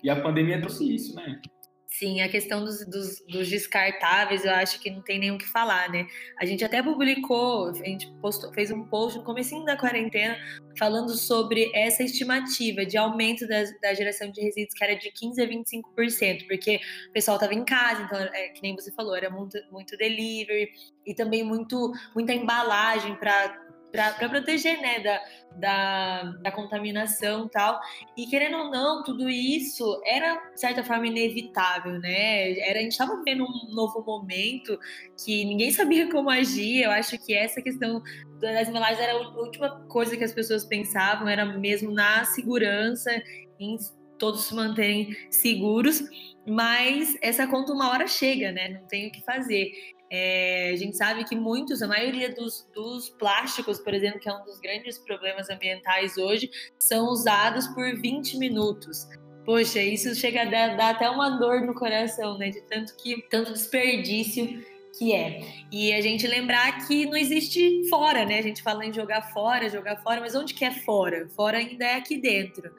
E 0.04 0.10
a 0.10 0.20
pandemia 0.20 0.60
trouxe 0.60 0.96
isso, 0.96 1.16
né? 1.16 1.40
Sim, 1.89 2.22
a 2.22 2.27
questão 2.27 2.63
dos, 2.63 2.86
dos, 2.86 3.22
dos, 3.22 3.48
descartáveis, 3.48 4.44
eu 4.44 4.51
acho 4.51 4.79
que 4.79 4.89
não 4.91 5.01
tem 5.01 5.17
nem 5.17 5.32
o 5.32 5.38
que 5.38 5.48
falar, 5.48 5.89
né? 5.89 6.06
A 6.38 6.46
gente 6.46 6.63
até 6.63 6.84
publicou, 6.84 7.70
a 7.70 7.74
gente 7.74 8.12
postou, 8.22 8.51
fez 8.53 8.70
um 8.72 8.84
post 8.84 9.17
no 9.17 9.24
começo 9.24 9.63
da 9.63 9.77
quarentena 9.77 10.38
falando 10.77 11.15
sobre 11.15 11.72
essa 11.74 12.03
estimativa 12.03 12.86
de 12.86 12.98
aumento 12.98 13.48
da, 13.48 13.63
da 13.82 13.94
geração 13.94 14.29
de 14.29 14.41
resíduos, 14.41 14.74
que 14.74 14.84
era 14.84 14.96
de 14.96 15.10
15% 15.12 15.39
a 15.39 15.48
25%, 15.48 16.48
porque 16.48 16.79
o 17.10 17.13
pessoal 17.13 17.38
estava 17.38 17.53
em 17.53 17.63
casa, 17.63 18.03
então, 18.03 18.20
é, 18.20 18.50
que 18.50 18.62
nem 18.62 18.75
você 18.75 18.91
falou, 18.91 19.15
era 19.15 19.29
muito, 19.29 19.58
muito 19.72 19.96
delivery 19.98 20.70
e 21.06 21.15
também 21.15 21.41
muito, 21.41 21.94
muita 22.13 22.34
embalagem 22.34 23.15
para 23.15 23.66
para 23.91 24.29
proteger, 24.29 24.79
né, 24.82 25.00
da, 25.00 25.22
da, 25.56 26.24
da 26.41 26.51
contaminação 26.51 27.46
e 27.46 27.50
tal. 27.50 27.79
E 28.17 28.27
querendo 28.27 28.58
ou 28.58 28.72
não, 28.72 29.03
tudo 29.03 29.29
isso 29.29 30.01
era, 30.06 30.36
de 30.53 30.60
certa 30.60 30.84
forma, 30.84 31.08
inevitável, 31.08 32.00
né? 32.00 32.60
Era, 32.60 32.79
a 32.79 32.82
gente 32.82 32.91
estava 32.91 33.15
vivendo 33.17 33.44
um 33.44 33.74
novo 33.74 34.03
momento 34.06 34.77
que 35.24 35.46
ninguém 35.46 35.72
sabia 35.72 36.10
como 36.12 36.29
agir. 36.29 36.84
Eu 36.84 36.91
acho 36.91 37.17
que 37.17 37.34
essa 37.34 37.62
questão 37.62 38.01
das 38.39 38.70
embalagens 38.70 39.00
era 39.00 39.13
a 39.13 39.39
última 39.39 39.70
coisa 39.88 40.15
que 40.15 40.24
as 40.24 40.34
pessoas 40.34 40.65
pensavam, 40.65 41.27
era 41.27 41.46
mesmo 41.46 41.91
na 41.91 42.25
segurança, 42.25 43.12
em 43.60 43.77
todos 44.20 44.46
se 44.46 44.56
manterem 44.56 45.15
seguros. 45.29 46.03
Mas 46.48 47.17
essa 47.22 47.46
conta 47.46 47.74
uma 47.74 47.89
hora 47.89 48.08
chega, 48.08 48.51
né? 48.51 48.70
Não 48.70 48.88
tem 48.88 49.08
o 49.08 49.12
que 49.12 49.22
fazer. 49.24 49.72
É, 50.10 50.72
a 50.74 50.76
gente 50.78 50.96
sabe 50.96 51.24
que 51.26 51.36
muitos, 51.36 51.82
a 51.82 51.88
maioria 51.88 52.34
dos, 52.34 52.68
dos, 52.74 53.10
plásticos, 53.10 53.80
por 53.80 53.94
exemplo, 53.94 54.20
que 54.20 54.30
é 54.30 54.34
um 54.34 54.44
dos 54.44 54.60
grandes 54.60 54.98
problemas 54.98 55.50
ambientais 55.50 56.18
hoje, 56.18 56.50
são 56.80 57.08
usados 57.10 57.68
por 57.68 58.00
20 58.00 58.38
minutos. 58.38 59.08
Poxa, 59.46 59.82
isso 59.82 60.14
chega 60.16 60.42
a 60.42 60.46
dar, 60.46 60.78
dar 60.78 60.90
até 60.92 61.10
uma 61.10 61.38
dor 61.38 61.62
no 61.62 61.74
coração, 61.74 62.38
né? 62.38 62.50
De 62.50 62.62
tanto 62.62 62.96
que 62.98 63.22
tanto 63.30 63.54
desperdício 63.54 64.64
que 64.98 65.14
é. 65.14 65.42
E 65.72 65.94
a 65.94 66.02
gente 66.02 66.26
lembrar 66.26 66.86
que 66.88 67.06
não 67.06 67.16
existe 67.16 67.88
fora, 67.90 68.26
né? 68.26 68.40
A 68.40 68.42
gente 68.42 68.64
fala 68.64 68.86
em 68.86 68.92
jogar 68.92 69.22
fora, 69.34 69.70
jogar 69.70 69.98
fora, 69.98 70.20
mas 70.20 70.36
onde 70.36 70.54
que 70.54 70.66
é 70.66 70.72
fora? 70.72 71.30
Fora 71.30 71.58
ainda 71.60 71.86
é 71.86 71.96
aqui 71.96 72.18
dentro. 72.18 72.72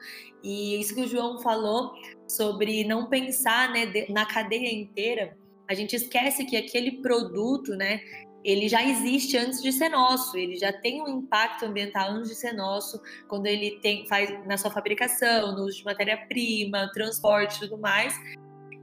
E 0.43 0.79
isso 0.79 0.93
que 0.93 1.01
o 1.01 1.07
João 1.07 1.39
falou 1.39 1.93
sobre 2.27 2.83
não 2.83 3.07
pensar 3.07 3.71
né, 3.71 4.05
na 4.09 4.25
cadeia 4.25 4.71
inteira, 4.71 5.37
a 5.69 5.73
gente 5.75 5.95
esquece 5.95 6.45
que 6.45 6.57
aquele 6.57 6.93
produto, 6.93 7.75
né, 7.75 8.01
ele 8.43 8.67
já 8.67 8.83
existe 8.83 9.37
antes 9.37 9.61
de 9.61 9.71
ser 9.71 9.89
nosso, 9.89 10.35
ele 10.35 10.57
já 10.57 10.73
tem 10.73 11.01
um 11.01 11.07
impacto 11.07 11.65
ambiental 11.65 12.11
antes 12.11 12.29
de 12.29 12.35
ser 12.35 12.53
nosso, 12.53 12.99
quando 13.27 13.45
ele 13.45 13.79
tem, 13.79 14.07
faz 14.07 14.45
na 14.47 14.57
sua 14.57 14.71
fabricação, 14.71 15.55
no 15.55 15.65
uso 15.65 15.77
de 15.77 15.85
matéria-prima, 15.85 16.89
transporte 16.91 17.57
e 17.57 17.59
tudo 17.59 17.77
mais. 17.77 18.15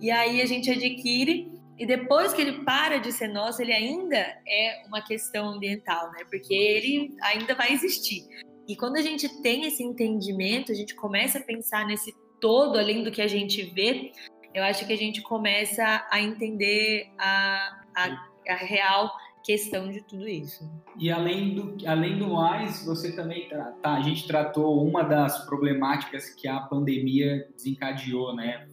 E 0.00 0.10
aí 0.12 0.40
a 0.40 0.46
gente 0.46 0.70
adquire 0.70 1.50
e 1.76 1.84
depois 1.84 2.32
que 2.32 2.40
ele 2.40 2.64
para 2.64 2.98
de 2.98 3.12
ser 3.12 3.28
nosso, 3.28 3.60
ele 3.60 3.72
ainda 3.72 4.16
é 4.16 4.84
uma 4.86 5.02
questão 5.02 5.48
ambiental, 5.48 6.10
né? 6.12 6.24
Porque 6.30 6.54
ele 6.54 7.14
ainda 7.20 7.54
vai 7.54 7.72
existir. 7.72 8.24
E 8.68 8.76
quando 8.76 8.96
a 8.96 9.02
gente 9.02 9.28
tem 9.42 9.66
esse 9.66 9.82
entendimento, 9.82 10.72
a 10.72 10.74
gente 10.74 10.94
começa 10.94 11.38
a 11.38 11.42
pensar 11.42 11.86
nesse 11.86 12.14
todo, 12.40 12.78
além 12.78 13.02
do 13.02 13.10
que 13.10 13.20
a 13.20 13.26
gente 13.26 13.62
vê, 13.74 14.12
eu 14.56 14.64
acho 14.64 14.86
que 14.86 14.92
a 14.92 14.96
gente 14.96 15.20
começa 15.20 16.06
a 16.10 16.18
entender 16.18 17.08
a, 17.18 17.78
a, 17.94 18.28
a 18.48 18.54
real 18.54 19.12
questão 19.44 19.90
de 19.90 20.00
tudo 20.00 20.26
isso. 20.26 20.66
E 20.98 21.10
além 21.10 21.54
do, 21.54 21.76
além 21.86 22.18
do 22.18 22.28
mais, 22.28 22.82
você 22.82 23.14
também 23.14 23.50
tá, 23.50 23.94
a 23.94 24.00
gente 24.00 24.26
tratou 24.26 24.82
uma 24.82 25.02
das 25.02 25.44
problemáticas 25.44 26.30
que 26.30 26.48
a 26.48 26.58
pandemia 26.60 27.46
desencadeou, 27.54 28.34
né? 28.34 28.66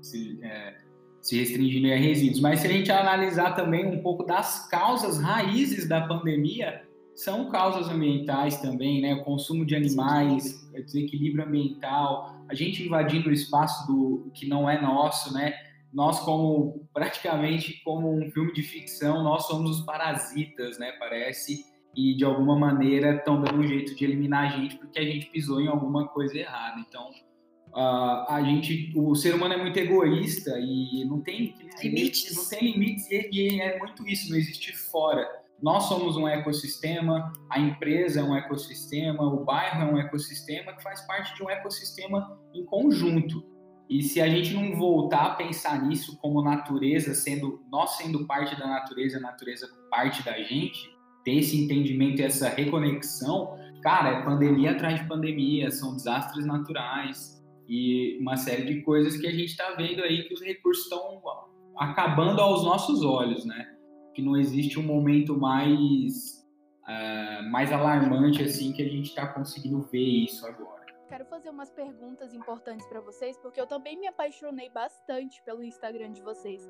Se, 0.00 0.38
é, 0.44 0.76
se 1.20 1.40
restringindo 1.40 1.92
a 1.92 1.96
resíduos. 1.96 2.40
Mas 2.40 2.60
se 2.60 2.68
a 2.68 2.70
gente 2.70 2.92
analisar 2.92 3.56
também 3.56 3.84
um 3.84 4.00
pouco 4.00 4.24
das 4.24 4.68
causas 4.68 5.20
raízes 5.20 5.88
da 5.88 6.06
pandemia, 6.06 6.82
são 7.16 7.50
causas 7.50 7.88
ambientais 7.88 8.58
também, 8.60 9.02
né? 9.02 9.14
O 9.14 9.24
consumo 9.24 9.66
de 9.66 9.74
animais, 9.74 10.70
desequilíbrio 10.72 11.44
ambiental, 11.44 12.35
a 12.48 12.54
gente 12.54 12.82
invadindo 12.82 13.28
o 13.28 13.32
espaço 13.32 13.86
do 13.86 14.30
que 14.34 14.46
não 14.46 14.68
é 14.68 14.80
nosso, 14.80 15.32
né? 15.32 15.54
Nós 15.92 16.20
como 16.20 16.88
praticamente 16.92 17.80
como 17.84 18.12
um 18.12 18.30
filme 18.30 18.52
de 18.52 18.62
ficção, 18.62 19.22
nós 19.22 19.46
somos 19.46 19.78
os 19.78 19.84
parasitas, 19.84 20.78
né? 20.78 20.92
Parece 20.98 21.64
e 21.96 22.14
de 22.14 22.24
alguma 22.24 22.58
maneira 22.58 23.16
estão 23.16 23.40
dando 23.40 23.58
um 23.58 23.66
jeito 23.66 23.94
de 23.94 24.04
eliminar 24.04 24.52
a 24.52 24.56
gente 24.56 24.76
porque 24.76 24.98
a 24.98 25.04
gente 25.04 25.26
pisou 25.26 25.60
em 25.60 25.68
alguma 25.68 26.06
coisa 26.08 26.36
errada. 26.36 26.78
Então, 26.86 27.08
uh, 27.72 28.26
a 28.28 28.42
gente, 28.44 28.92
o 28.94 29.14
ser 29.14 29.34
humano 29.34 29.54
é 29.54 29.56
muito 29.56 29.78
egoísta 29.78 30.58
e 30.60 31.04
não 31.06 31.20
tem 31.20 31.54
limites, 31.82 32.36
não 32.36 32.48
tem 32.48 32.72
limites 32.72 33.10
e, 33.10 33.30
e 33.32 33.60
é 33.60 33.78
muito 33.78 34.06
isso, 34.06 34.30
não 34.30 34.36
existe 34.36 34.76
fora 34.76 35.45
nós 35.62 35.84
somos 35.84 36.16
um 36.16 36.28
ecossistema, 36.28 37.32
a 37.50 37.58
empresa 37.58 38.20
é 38.20 38.22
um 38.22 38.36
ecossistema, 38.36 39.22
o 39.22 39.44
bairro 39.44 39.82
é 39.82 39.92
um 39.92 39.98
ecossistema 39.98 40.72
que 40.74 40.82
faz 40.82 41.00
parte 41.06 41.34
de 41.34 41.42
um 41.42 41.48
ecossistema 41.48 42.38
em 42.54 42.64
conjunto. 42.64 43.42
E 43.88 44.02
se 44.02 44.20
a 44.20 44.28
gente 44.28 44.52
não 44.52 44.76
voltar 44.76 45.24
a 45.26 45.34
pensar 45.34 45.82
nisso 45.86 46.18
como 46.18 46.42
natureza, 46.42 47.14
sendo 47.14 47.62
nós 47.70 47.96
sendo 47.96 48.26
parte 48.26 48.58
da 48.58 48.66
natureza, 48.66 49.18
a 49.18 49.20
natureza 49.20 49.68
parte 49.90 50.24
da 50.24 50.36
gente, 50.42 50.94
ter 51.24 51.36
esse 51.36 51.64
entendimento 51.64 52.20
e 52.20 52.24
essa 52.24 52.48
reconexão, 52.48 53.56
cara, 53.82 54.10
é 54.10 54.22
pandemia 54.24 54.72
atrás 54.72 55.00
de 55.00 55.08
pandemia, 55.08 55.70
são 55.70 55.94
desastres 55.94 56.44
naturais 56.44 57.42
e 57.68 58.18
uma 58.20 58.36
série 58.36 58.64
de 58.64 58.82
coisas 58.82 59.16
que 59.16 59.26
a 59.26 59.30
gente 59.30 59.46
está 59.46 59.74
vendo 59.74 60.02
aí 60.02 60.24
que 60.24 60.34
os 60.34 60.40
recursos 60.40 60.84
estão 60.84 61.22
acabando 61.76 62.40
aos 62.40 62.64
nossos 62.64 63.02
olhos, 63.02 63.44
né? 63.44 63.75
Que 64.16 64.22
não 64.22 64.34
existe 64.34 64.80
um 64.80 64.82
momento 64.82 65.38
mais, 65.38 66.42
uh, 66.84 67.50
mais 67.50 67.70
alarmante 67.70 68.42
assim 68.42 68.72
que 68.72 68.80
a 68.80 68.88
gente 68.88 69.10
está 69.10 69.26
conseguindo 69.26 69.82
ver 69.92 70.24
isso 70.24 70.46
agora. 70.46 70.75
Quero 71.08 71.24
fazer 71.26 71.50
umas 71.50 71.70
perguntas 71.70 72.34
importantes 72.34 72.86
para 72.86 73.00
vocês, 73.00 73.36
porque 73.38 73.60
eu 73.60 73.66
também 73.66 73.98
me 73.98 74.06
apaixonei 74.06 74.68
bastante 74.68 75.42
pelo 75.42 75.62
Instagram 75.62 76.12
de 76.12 76.20
vocês 76.20 76.68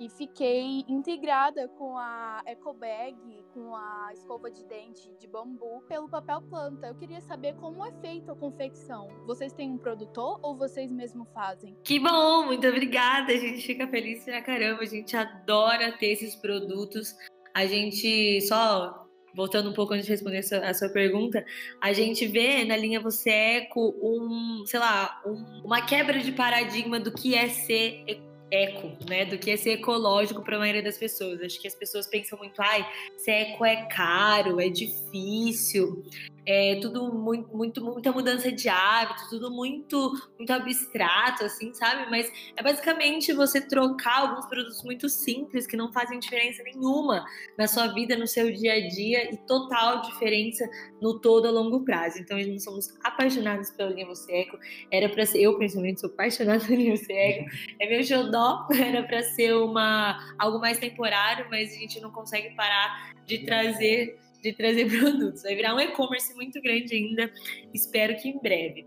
e 0.00 0.08
fiquei 0.08 0.82
integrada 0.88 1.68
com 1.68 1.98
a 1.98 2.40
eco 2.46 2.72
bag, 2.72 3.16
com 3.52 3.76
a 3.76 4.08
escova 4.14 4.50
de 4.50 4.64
dente 4.64 5.14
de 5.18 5.26
bambu, 5.26 5.82
pelo 5.88 6.08
papel 6.08 6.40
planta. 6.42 6.86
Eu 6.86 6.94
queria 6.94 7.20
saber 7.20 7.54
como 7.56 7.84
é 7.84 7.92
feita 8.00 8.32
a 8.32 8.34
confecção. 8.34 9.08
Vocês 9.26 9.52
têm 9.52 9.70
um 9.70 9.76
produtor 9.76 10.40
ou 10.42 10.56
vocês 10.56 10.90
mesmo 10.90 11.26
fazem? 11.34 11.76
Que 11.84 12.00
bom, 12.00 12.46
muito 12.46 12.66
obrigada. 12.66 13.30
A 13.30 13.36
gente 13.36 13.66
fica 13.66 13.86
feliz 13.88 14.24
pra 14.24 14.40
caramba. 14.40 14.82
A 14.82 14.86
gente 14.86 15.14
adora 15.14 15.92
ter 15.98 16.12
esses 16.12 16.34
produtos. 16.34 17.14
A 17.52 17.66
gente 17.66 18.40
só 18.42 19.09
voltando 19.34 19.70
um 19.70 19.72
pouco 19.72 19.94
antes 19.94 20.06
de 20.06 20.12
responder 20.12 20.38
a 20.38 20.42
sua, 20.42 20.58
a 20.58 20.74
sua, 20.74 20.88
pergunta, 20.88 21.44
a 21.80 21.92
gente 21.92 22.26
vê 22.26 22.64
na 22.64 22.76
linha 22.76 23.00
Você 23.00 23.30
Eco 23.30 23.94
um, 24.02 24.64
sei 24.66 24.80
lá, 24.80 25.20
um, 25.24 25.62
uma 25.64 25.82
quebra 25.82 26.18
de 26.18 26.32
paradigma 26.32 26.98
do 26.98 27.12
que 27.12 27.34
é 27.34 27.48
ser 27.48 28.04
eco, 28.50 28.90
né, 29.08 29.24
do 29.24 29.38
que 29.38 29.50
é 29.50 29.56
ser 29.56 29.72
ecológico 29.72 30.42
para 30.42 30.56
a 30.56 30.58
maioria 30.58 30.82
das 30.82 30.98
pessoas. 30.98 31.40
Acho 31.40 31.60
que 31.60 31.68
as 31.68 31.74
pessoas 31.74 32.06
pensam 32.06 32.38
muito, 32.38 32.60
ai, 32.60 32.84
ser 33.16 33.30
eco 33.30 33.64
é 33.64 33.86
caro, 33.86 34.60
é 34.60 34.68
difícil, 34.68 36.04
é 36.46 36.78
tudo 36.80 37.12
muito, 37.12 37.54
muito, 37.54 37.84
muita 37.84 38.12
mudança 38.12 38.50
de 38.50 38.68
hábito, 38.68 39.28
tudo 39.28 39.50
muito, 39.50 40.12
muito 40.36 40.52
abstrato, 40.52 41.44
assim, 41.44 41.72
sabe? 41.74 42.10
Mas 42.10 42.30
é 42.56 42.62
basicamente 42.62 43.32
você 43.32 43.60
trocar 43.60 44.20
alguns 44.20 44.46
produtos 44.46 44.82
muito 44.82 45.08
simples 45.08 45.66
que 45.66 45.76
não 45.76 45.92
fazem 45.92 46.18
diferença 46.18 46.62
nenhuma 46.62 47.24
na 47.58 47.66
sua 47.66 47.88
vida, 47.88 48.16
no 48.16 48.26
seu 48.26 48.52
dia 48.52 48.74
a 48.74 48.88
dia 48.88 49.32
e 49.32 49.36
total 49.36 50.02
diferença 50.02 50.68
no 51.00 51.20
todo 51.20 51.46
a 51.46 51.50
longo 51.50 51.84
prazo. 51.84 52.18
Então, 52.18 52.38
nós 52.38 52.64
somos 52.64 52.88
apaixonados 53.02 53.70
pelo 53.70 53.90
Linha 53.90 54.08
Eco. 54.28 54.58
Era 54.90 55.08
para 55.08 55.26
ser, 55.26 55.40
eu 55.40 55.56
principalmente 55.56 56.00
sou 56.00 56.10
apaixonada 56.10 56.64
pelo 56.64 56.76
Linha 56.76 56.94
Eco. 57.08 57.50
É 57.78 57.88
meu 57.88 58.02
xodó, 58.02 58.66
era 58.74 59.02
para 59.02 59.22
ser 59.22 59.54
uma 59.54 60.34
algo 60.38 60.58
mais 60.58 60.78
temporário, 60.78 61.46
mas 61.50 61.72
a 61.72 61.78
gente 61.78 62.00
não 62.00 62.10
consegue 62.10 62.54
parar 62.54 63.12
de 63.26 63.44
trazer 63.44 64.18
de 64.40 64.52
trazer 64.52 64.88
produtos. 64.98 65.42
Vai 65.42 65.54
virar 65.54 65.74
um 65.74 65.80
e-commerce 65.80 66.34
muito 66.34 66.60
grande 66.60 66.94
ainda, 66.94 67.32
espero 67.74 68.16
que 68.16 68.28
em 68.28 68.38
breve. 68.40 68.86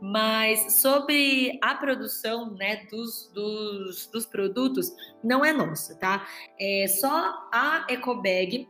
Mas 0.00 0.80
sobre 0.80 1.58
a 1.62 1.74
produção 1.74 2.54
né, 2.54 2.84
dos, 2.90 3.30
dos, 3.32 4.06
dos 4.06 4.26
produtos, 4.26 4.92
não 5.22 5.44
é 5.44 5.52
nossa, 5.52 5.98
tá? 5.98 6.26
É 6.60 6.86
só 6.88 7.48
a 7.52 7.86
EcoBag, 7.88 8.68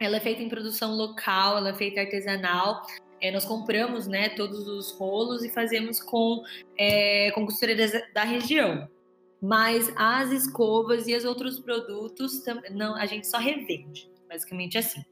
ela 0.00 0.16
é 0.16 0.20
feita 0.20 0.42
em 0.42 0.48
produção 0.48 0.94
local, 0.94 1.58
ela 1.58 1.70
é 1.70 1.74
feita 1.74 2.00
artesanal. 2.00 2.82
É, 3.20 3.30
nós 3.30 3.46
compramos 3.46 4.06
né, 4.06 4.28
todos 4.30 4.68
os 4.68 4.92
rolos 4.92 5.42
e 5.42 5.48
fazemos 5.48 6.00
com, 6.00 6.42
é, 6.78 7.30
com 7.30 7.46
costureiras 7.46 7.92
da 8.12 8.24
região. 8.24 8.88
Mas 9.40 9.90
as 9.96 10.30
escovas 10.32 11.06
e 11.08 11.14
os 11.14 11.24
outros 11.24 11.58
produtos, 11.58 12.42
não, 12.72 12.94
a 12.94 13.06
gente 13.06 13.26
só 13.26 13.38
revende 13.38 14.10
basicamente 14.28 14.78
assim. 14.78 15.02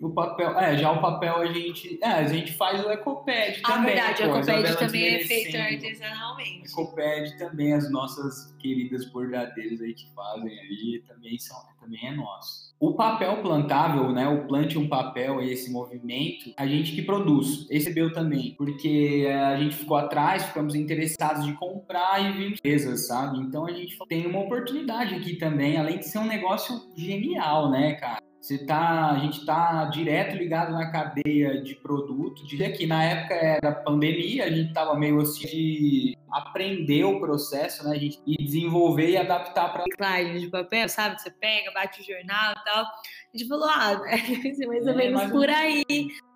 O 0.00 0.08
papel, 0.08 0.58
é, 0.58 0.78
já 0.78 0.90
o 0.90 1.00
papel 1.00 1.36
a 1.36 1.46
gente, 1.46 1.98
é, 2.02 2.06
a 2.06 2.26
gente 2.26 2.54
faz 2.54 2.82
o 2.82 2.90
Ecopad 2.90 3.60
ah, 3.62 3.72
também. 3.72 3.98
Ah, 4.00 4.12
verdade, 4.12 4.22
o 4.22 4.26
Ecopad 4.26 4.78
também 4.78 5.14
é 5.14 5.18
feito 5.18 5.56
artesanalmente. 5.58 6.72
Ecopad 6.72 7.38
também, 7.38 7.74
as 7.74 7.90
nossas 7.90 8.56
queridas 8.58 9.04
bordadeiras 9.12 9.78
aí 9.82 9.92
que 9.92 10.10
fazem 10.14 10.58
ali, 10.58 11.04
também, 11.06 11.38
são, 11.38 11.56
também 11.78 12.00
é 12.06 12.12
nosso. 12.12 12.70
O 12.80 12.94
papel 12.94 13.42
plantável, 13.42 14.10
né, 14.10 14.26
o 14.26 14.46
plante 14.46 14.78
um 14.78 14.88
papel 14.88 15.42
esse 15.42 15.70
movimento, 15.70 16.50
a 16.56 16.66
gente 16.66 16.92
que 16.92 17.02
produz, 17.02 17.68
recebeu 17.70 18.10
também, 18.10 18.54
porque 18.56 19.28
a 19.30 19.58
gente 19.58 19.76
ficou 19.76 19.98
atrás, 19.98 20.44
ficamos 20.44 20.74
interessados 20.74 21.44
de 21.44 21.52
comprar 21.52 22.24
e 22.24 22.32
vimos 22.32 22.58
empresas, 22.58 23.06
sabe? 23.06 23.38
Então 23.38 23.66
a 23.66 23.72
gente 23.72 23.98
tem 24.08 24.26
uma 24.26 24.40
oportunidade 24.40 25.14
aqui 25.14 25.36
também, 25.36 25.76
além 25.76 25.98
de 25.98 26.08
ser 26.08 26.20
um 26.20 26.26
negócio 26.26 26.90
genial, 26.96 27.70
né, 27.70 27.96
cara? 27.96 28.29
Você 28.40 28.64
tá, 28.64 29.10
a 29.10 29.18
gente 29.18 29.40
está 29.40 29.84
direto 29.86 30.34
ligado 30.34 30.72
na 30.72 30.90
cadeia 30.90 31.62
de 31.62 31.74
produto. 31.74 32.46
Diria 32.46 32.72
que 32.72 32.86
na 32.86 33.04
época 33.04 33.34
era 33.34 33.72
pandemia, 33.72 34.44
a 34.44 34.50
gente 34.50 34.68
estava 34.68 34.94
meio 34.94 35.20
assim 35.20 35.46
de 35.46 36.16
aprender 36.32 37.04
o 37.04 37.20
processo, 37.20 37.84
né? 37.84 37.94
A 37.94 37.98
gente 37.98 38.18
e 38.26 38.42
desenvolver 38.42 39.10
e 39.10 39.16
adaptar 39.18 39.70
para 39.72 39.84
slide 39.92 40.40
de 40.40 40.48
papel, 40.48 40.88
sabe? 40.88 41.20
Você 41.20 41.30
pega, 41.30 41.70
bate 41.72 42.00
o 42.00 42.04
jornal 42.04 42.52
e 42.52 42.64
tal. 42.64 42.84
A 42.84 43.36
gente 43.36 43.46
falou, 43.46 43.68
ah, 43.68 44.00
é 44.08 44.66
mais 44.66 44.86
ou 44.86 44.92
é, 44.92 44.96
menos 44.96 45.20
mais 45.20 45.30
por 45.30 45.48
aí. 45.48 45.84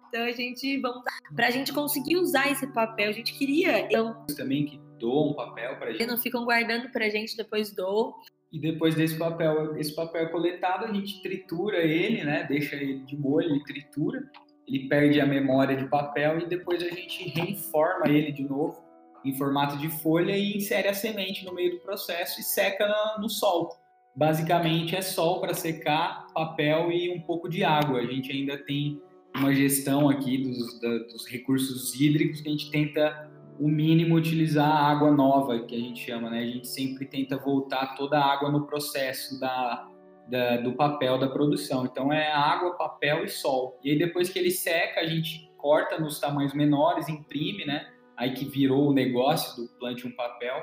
Então 0.08 0.26
a 0.26 0.32
gente 0.32 0.78
vamos 0.80 1.02
para 1.34 1.46
a 1.46 1.50
gente 1.50 1.72
conseguir 1.72 2.16
usar 2.18 2.50
esse 2.50 2.66
papel. 2.66 3.08
A 3.08 3.12
gente 3.12 3.32
queria 3.32 3.80
então 3.80 4.24
também 4.36 4.66
que 4.66 4.78
doam 4.98 5.34
papel 5.34 5.76
para 5.76 5.92
gente. 5.92 6.06
Não 6.06 6.18
ficam 6.18 6.44
guardando 6.44 6.90
para 6.90 7.06
a 7.06 7.08
gente 7.08 7.36
depois 7.36 7.74
doam. 7.74 8.14
E 8.54 8.58
depois 8.60 8.94
desse 8.94 9.18
papel, 9.18 9.76
esse 9.76 9.92
papel 9.92 10.30
coletado, 10.30 10.84
a 10.84 10.92
gente 10.92 11.20
tritura 11.20 11.78
ele, 11.78 12.22
né? 12.22 12.46
Deixa 12.48 12.76
ele 12.76 13.00
de 13.00 13.16
molho, 13.16 13.50
ele 13.50 13.64
tritura, 13.64 14.22
ele 14.64 14.88
perde 14.88 15.20
a 15.20 15.26
memória 15.26 15.76
de 15.76 15.88
papel 15.88 16.38
e 16.38 16.46
depois 16.46 16.80
a 16.80 16.88
gente 16.88 17.28
reinforma 17.30 18.08
ele 18.08 18.30
de 18.30 18.44
novo 18.44 18.80
em 19.24 19.34
formato 19.34 19.76
de 19.76 19.88
folha 19.88 20.36
e 20.36 20.56
insere 20.56 20.86
a 20.86 20.94
semente 20.94 21.44
no 21.44 21.52
meio 21.52 21.72
do 21.72 21.80
processo 21.80 22.40
e 22.40 22.44
seca 22.44 22.86
no 23.18 23.28
sol. 23.28 23.76
Basicamente 24.14 24.94
é 24.94 25.02
sol 25.02 25.40
para 25.40 25.52
secar, 25.52 26.28
papel 26.32 26.92
e 26.92 27.10
um 27.10 27.20
pouco 27.22 27.48
de 27.48 27.64
água. 27.64 27.98
A 27.98 28.06
gente 28.06 28.30
ainda 28.30 28.56
tem 28.56 29.02
uma 29.34 29.52
gestão 29.52 30.08
aqui 30.08 30.38
dos, 30.38 30.78
da, 30.78 30.98
dos 31.12 31.26
recursos 31.26 32.00
hídricos 32.00 32.40
que 32.40 32.48
a 32.48 32.52
gente 32.52 32.70
tenta 32.70 33.33
o 33.58 33.68
mínimo 33.68 34.16
utilizar 34.16 34.68
a 34.68 34.90
água 34.90 35.10
nova, 35.10 35.60
que 35.60 35.74
a 35.74 35.78
gente 35.78 36.04
chama, 36.04 36.30
né? 36.30 36.40
A 36.40 36.46
gente 36.46 36.66
sempre 36.66 37.06
tenta 37.06 37.36
voltar 37.36 37.94
toda 37.94 38.18
a 38.18 38.32
água 38.32 38.50
no 38.50 38.66
processo 38.66 39.38
da, 39.38 39.88
da, 40.28 40.56
do 40.58 40.72
papel 40.72 41.18
da 41.18 41.28
produção. 41.28 41.84
Então 41.84 42.12
é 42.12 42.32
água, 42.32 42.76
papel 42.76 43.24
e 43.24 43.28
sol. 43.28 43.78
E 43.82 43.90
aí 43.90 43.98
depois 43.98 44.28
que 44.28 44.38
ele 44.38 44.50
seca, 44.50 45.00
a 45.00 45.06
gente 45.06 45.50
corta 45.56 45.98
nos 45.98 46.18
tamanhos 46.18 46.52
menores, 46.52 47.08
imprime, 47.08 47.64
né? 47.64 47.88
Aí 48.16 48.32
que 48.32 48.44
virou 48.44 48.90
o 48.90 48.92
negócio 48.92 49.62
do 49.62 49.68
plante 49.78 50.06
um 50.06 50.12
papel, 50.12 50.62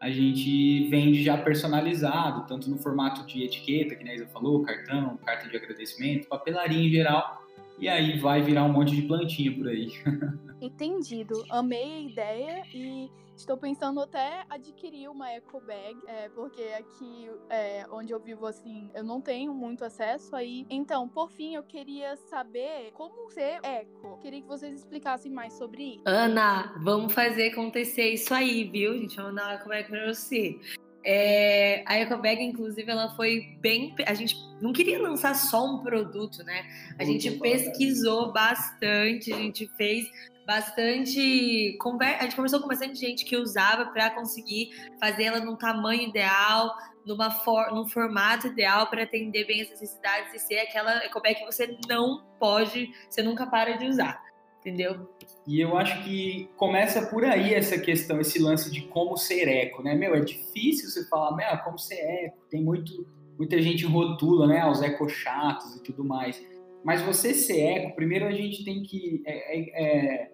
a 0.00 0.10
gente 0.10 0.88
vende 0.88 1.22
já 1.22 1.36
personalizado, 1.36 2.46
tanto 2.46 2.70
no 2.70 2.78
formato 2.78 3.26
de 3.26 3.44
etiqueta, 3.44 3.94
que 3.94 4.08
a 4.08 4.14
Isa 4.14 4.26
falou, 4.28 4.62
cartão, 4.62 5.18
carta 5.18 5.48
de 5.48 5.56
agradecimento, 5.56 6.26
papelaria 6.26 6.86
em 6.86 6.90
geral, 6.90 7.42
e 7.80 7.88
aí 7.88 8.18
vai 8.18 8.42
virar 8.42 8.64
um 8.64 8.72
monte 8.72 8.94
de 8.94 9.02
plantinha 9.02 9.52
por 9.56 9.68
aí. 9.68 9.90
Entendido. 10.60 11.44
Amei 11.48 11.82
a 11.82 12.00
ideia 12.00 12.62
e 12.74 13.10
estou 13.34 13.56
pensando 13.56 14.00
até 14.00 14.44
adquirir 14.50 15.08
uma 15.08 15.30
eco 15.30 15.60
bag, 15.60 15.96
é, 16.06 16.28
porque 16.28 16.62
aqui 16.78 17.30
é, 17.48 17.86
onde 17.90 18.12
eu 18.12 18.20
vivo 18.20 18.46
assim, 18.46 18.90
eu 18.94 19.02
não 19.02 19.20
tenho 19.20 19.54
muito 19.54 19.82
acesso 19.84 20.36
aí. 20.36 20.66
Então, 20.68 21.08
por 21.08 21.30
fim, 21.30 21.54
eu 21.54 21.62
queria 21.62 22.16
saber 22.16 22.90
como 22.92 23.30
ser 23.30 23.58
eco. 23.62 24.18
Queria 24.20 24.42
que 24.42 24.48
vocês 24.48 24.74
explicassem 24.74 25.32
mais 25.32 25.54
sobre 25.54 25.94
isso. 25.94 26.02
Ana, 26.04 26.74
vamos 26.82 27.12
fazer 27.14 27.52
acontecer 27.52 28.10
isso 28.10 28.34
aí, 28.34 28.64
viu? 28.64 28.92
A 28.92 28.96
gente 28.96 29.16
vai 29.16 29.24
mandar 29.26 29.44
uma 29.44 29.54
eco 29.54 29.68
bag 29.68 29.88
pra 29.88 30.06
você. 30.12 30.60
É, 31.04 31.82
a 31.86 31.98
Ecobag, 31.98 32.42
inclusive, 32.42 32.90
ela 32.90 33.14
foi 33.16 33.56
bem. 33.60 33.94
A 34.06 34.14
gente 34.14 34.36
não 34.60 34.72
queria 34.72 35.00
lançar 35.00 35.34
só 35.34 35.64
um 35.64 35.82
produto, 35.82 36.42
né? 36.44 36.64
A 36.98 37.04
gente 37.04 37.30
pesquisou 37.32 38.32
bastante, 38.32 39.32
a 39.32 39.36
gente 39.36 39.70
fez 39.76 40.06
bastante. 40.46 41.78
A 42.18 42.24
gente 42.24 42.34
conversou 42.34 42.60
com 42.60 42.68
bastante 42.68 42.98
gente 42.98 43.24
que 43.24 43.36
usava 43.36 43.86
para 43.86 44.10
conseguir 44.10 44.70
fazer 45.00 45.24
ela 45.24 45.40
num 45.40 45.56
tamanho 45.56 46.02
ideal, 46.02 46.76
numa 47.06 47.30
for... 47.30 47.72
num 47.72 47.86
formato 47.86 48.48
ideal 48.48 48.88
para 48.88 49.04
atender 49.04 49.46
bem 49.46 49.62
as 49.62 49.70
necessidades 49.70 50.34
e 50.34 50.38
ser 50.38 50.58
aquela 50.58 51.04
ecobag 51.04 51.36
que 51.36 51.44
você 51.44 51.78
não 51.88 52.24
pode, 52.38 52.90
você 53.08 53.22
nunca 53.22 53.46
para 53.46 53.76
de 53.76 53.86
usar, 53.86 54.22
entendeu? 54.60 55.08
E 55.46 55.60
eu 55.60 55.76
acho 55.76 56.04
que 56.04 56.48
começa 56.56 57.06
por 57.06 57.24
aí 57.24 57.54
essa 57.54 57.78
questão, 57.78 58.20
esse 58.20 58.38
lance 58.38 58.70
de 58.70 58.82
como 58.82 59.16
ser 59.16 59.48
eco, 59.48 59.82
né? 59.82 59.94
Meu, 59.94 60.14
é 60.14 60.20
difícil 60.20 60.88
você 60.88 61.08
falar, 61.08 61.34
meu, 61.34 61.46
como 61.64 61.78
ser 61.78 61.98
eco. 61.98 62.38
Tem 62.50 62.62
muito, 62.62 63.06
muita 63.38 63.60
gente 63.60 63.84
rotula, 63.86 64.46
né? 64.46 64.64
Os 64.66 64.82
eco 64.82 65.08
chatos 65.08 65.76
e 65.76 65.82
tudo 65.82 66.04
mais. 66.04 66.40
Mas 66.84 67.02
você 67.02 67.34
ser 67.34 67.60
eco, 67.60 67.96
primeiro 67.96 68.26
a 68.26 68.32
gente 68.32 68.64
tem 68.64 68.82
que 68.82 69.22
é, 69.26 69.58
é, 69.58 69.84
é, 69.84 70.32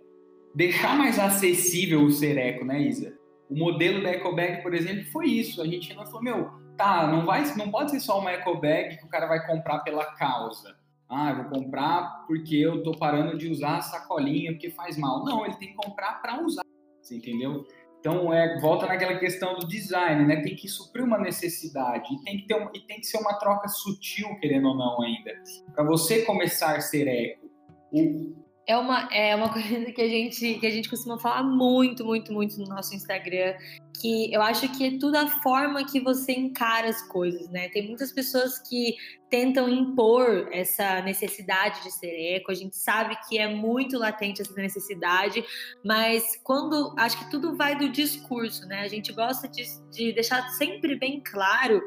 deixar 0.54 0.96
mais 0.96 1.18
acessível 1.18 2.02
o 2.02 2.10
ser 2.10 2.36
eco, 2.36 2.64
né, 2.64 2.80
Isa? 2.80 3.16
O 3.48 3.56
modelo 3.56 4.02
da 4.02 4.10
EcoBag, 4.10 4.60
por 4.62 4.74
exemplo, 4.74 5.04
foi 5.12 5.26
isso. 5.26 5.62
A 5.62 5.66
gente 5.66 5.94
falou, 5.94 6.22
meu, 6.22 6.50
tá, 6.76 7.06
não, 7.06 7.24
vai, 7.24 7.44
não 7.56 7.70
pode 7.70 7.92
ser 7.92 8.00
só 8.00 8.18
uma 8.18 8.32
EcoBag 8.32 8.96
que 8.96 9.04
o 9.04 9.08
cara 9.08 9.26
vai 9.26 9.46
comprar 9.46 9.80
pela 9.80 10.04
causa 10.04 10.76
ah, 11.09 11.31
eu 11.31 11.37
vou 11.37 11.62
comprar 11.62 12.25
porque 12.27 12.57
eu 12.57 12.83
tô 12.83 12.92
parando 12.92 13.38
de 13.38 13.49
usar 13.49 13.77
a 13.77 13.83
sacolinha 13.83 14.53
porque 14.53 14.71
faz 14.71 14.97
mal. 14.99 15.25
Não, 15.25 15.45
ele 15.45 15.57
tem 15.57 15.69
que 15.69 15.75
comprar 15.75 16.21
para 16.21 16.42
usar, 16.42 16.64
você 17.01 17.16
entendeu? 17.16 17.64
Então, 18.01 18.33
é, 18.33 18.61
volta 18.61 18.87
naquela 18.87 19.19
questão 19.19 19.57
do 19.57 19.66
design, 19.66 20.27
né? 20.27 20.40
Tem 20.42 20.55
que 20.55 20.69
suprir 20.69 21.05
uma 21.05 21.19
necessidade 21.19 22.14
e 22.14 22.23
tem 22.23 22.38
que, 22.38 22.47
ter 22.47 22.55
um, 22.55 22.71
e 22.73 22.81
tem 22.81 23.01
que 23.01 23.07
ser 23.07 23.19
uma 23.19 23.35
troca 23.35 23.69
sutil, 23.69 24.29
querendo 24.38 24.69
ou 24.69 24.77
não, 24.77 25.03
ainda. 25.03 25.33
Para 25.75 25.85
você 25.85 26.25
começar 26.25 26.77
a 26.77 26.81
ser 26.81 27.09
eco. 27.09 27.51
O, 27.90 28.47
é 28.66 28.77
uma, 28.77 29.09
é 29.12 29.35
uma 29.35 29.53
coisa 29.53 29.92
que 29.92 30.03
a, 30.03 30.09
gente, 30.09 30.55
que 30.55 30.66
a 30.66 30.71
gente 30.71 30.90
costuma 30.90 31.19
falar 31.19 31.45
muito, 31.45 32.05
muito, 32.05 32.33
muito 32.33 32.59
no 32.59 32.66
nosso 32.66 32.95
Instagram, 32.95 33.55
que 34.00 34.32
eu 34.32 34.42
acho 34.42 34.68
que 34.76 34.87
é 34.87 34.98
tudo 34.98 35.16
a 35.16 35.26
forma 35.40 35.85
que 35.85 36.00
você 36.00 36.32
encara 36.32 36.88
as 36.88 37.02
coisas, 37.02 37.48
né? 37.48 37.68
Tem 37.68 37.87
muitas 37.87 38.12
pessoas 38.12 38.59
que 38.59 38.96
tentam 39.30 39.68
impor 39.68 40.48
essa 40.52 41.00
necessidade 41.02 41.82
de 41.82 41.90
ser 41.90 42.37
eco, 42.37 42.50
a 42.50 42.54
gente 42.54 42.76
sabe 42.76 43.16
que 43.28 43.38
é 43.38 43.48
muito 43.48 43.98
latente 43.98 44.42
essa 44.42 44.54
necessidade, 44.54 45.44
mas 45.85 46.38
quando, 46.44 46.94
acho 46.98 47.18
que 47.18 47.30
tudo 47.30 47.56
vai 47.56 47.76
do 47.76 47.88
discurso, 47.88 48.66
né? 48.66 48.80
A 48.80 48.88
gente 48.88 49.12
gosta 49.12 49.48
de, 49.48 49.64
de 49.90 50.12
deixar 50.12 50.48
sempre 50.50 50.96
bem 50.96 51.20
claro 51.20 51.82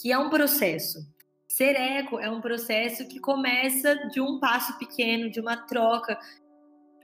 que 0.00 0.12
é 0.12 0.18
um 0.18 0.30
processo, 0.30 0.98
Ser 1.52 1.76
eco 1.76 2.18
é 2.18 2.30
um 2.30 2.40
processo 2.40 3.06
que 3.06 3.20
começa 3.20 3.94
de 4.08 4.22
um 4.22 4.40
passo 4.40 4.78
pequeno, 4.78 5.30
de 5.30 5.38
uma 5.38 5.54
troca. 5.54 6.18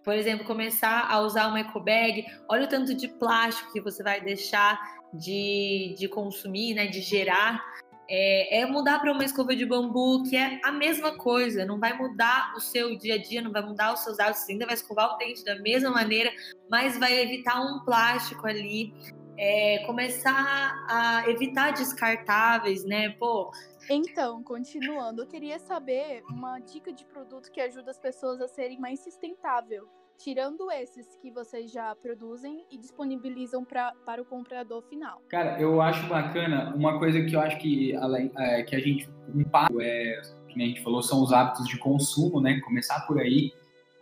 Por 0.09 0.17
exemplo, 0.17 0.47
começar 0.47 1.07
a 1.07 1.21
usar 1.21 1.49
uma 1.49 1.61
eco 1.61 1.79
bag. 1.79 2.25
Olha 2.49 2.65
o 2.65 2.67
tanto 2.67 2.95
de 2.95 3.07
plástico 3.07 3.71
que 3.71 3.79
você 3.79 4.03
vai 4.03 4.23
deixar 4.23 4.81
de, 5.13 5.95
de 5.99 6.09
consumir, 6.09 6.73
né, 6.73 6.87
de 6.87 7.03
gerar. 7.03 7.63
É, 8.09 8.61
é 8.61 8.65
mudar 8.65 9.01
para 9.01 9.13
uma 9.13 9.23
escova 9.23 9.55
de 9.55 9.67
bambu, 9.67 10.23
que 10.23 10.35
é 10.35 10.59
a 10.65 10.73
mesma 10.73 11.19
coisa. 11.19 11.67
Não 11.67 11.79
vai 11.79 11.93
mudar 11.93 12.55
o 12.57 12.61
seu 12.61 12.97
dia 12.97 13.17
a 13.17 13.19
dia, 13.19 13.43
não 13.43 13.53
vai 13.53 13.61
mudar 13.61 13.93
os 13.93 14.01
seus 14.01 14.19
hábitos. 14.19 14.45
Você 14.45 14.53
ainda 14.53 14.65
vai 14.65 14.77
escovar 14.77 15.15
o 15.15 15.19
dente 15.19 15.45
da 15.45 15.57
mesma 15.57 15.91
maneira, 15.91 16.33
mas 16.71 16.99
vai 16.99 17.21
evitar 17.21 17.61
um 17.61 17.85
plástico 17.85 18.47
ali. 18.47 18.95
É, 19.37 19.85
começar 19.85 20.87
a 20.89 21.29
evitar 21.29 21.73
descartáveis, 21.73 22.83
né? 22.83 23.11
Pô, 23.11 23.53
então, 23.91 24.43
continuando, 24.43 25.23
eu 25.23 25.27
queria 25.27 25.59
saber 25.59 26.23
uma 26.29 26.59
dica 26.59 26.93
de 26.93 27.05
produto 27.05 27.51
que 27.51 27.61
ajuda 27.61 27.91
as 27.91 27.99
pessoas 27.99 28.41
a 28.41 28.49
serem 28.49 28.79
mais 28.79 29.01
sustentável, 29.01 29.89
tirando 30.19 30.71
esses 30.73 31.17
que 31.23 31.31
vocês 31.31 31.71
já 31.71 31.95
produzem 31.95 32.65
e 32.71 32.77
disponibilizam 32.77 33.65
pra, 33.65 33.93
para 34.05 34.21
o 34.21 34.25
comprador 34.25 34.83
final. 34.83 35.23
Cara, 35.29 35.61
eu 35.61 35.81
acho 35.81 36.07
bacana 36.09 36.75
uma 36.75 36.99
coisa 36.99 37.23
que 37.25 37.35
eu 37.35 37.41
acho 37.41 37.59
que, 37.59 37.95
além, 37.97 38.31
é, 38.37 38.63
que 38.63 38.75
a 38.75 38.81
gente 38.81 39.09
um 39.35 39.43
é, 39.81 40.21
que 40.49 40.63
a 40.63 40.67
gente 40.67 40.83
falou, 40.83 41.03
são 41.03 41.23
os 41.23 41.33
hábitos 41.33 41.69
de 41.69 41.79
consumo, 41.79 42.41
né? 42.41 42.61
Começar 42.61 43.07
por 43.07 43.21
aí. 43.21 43.53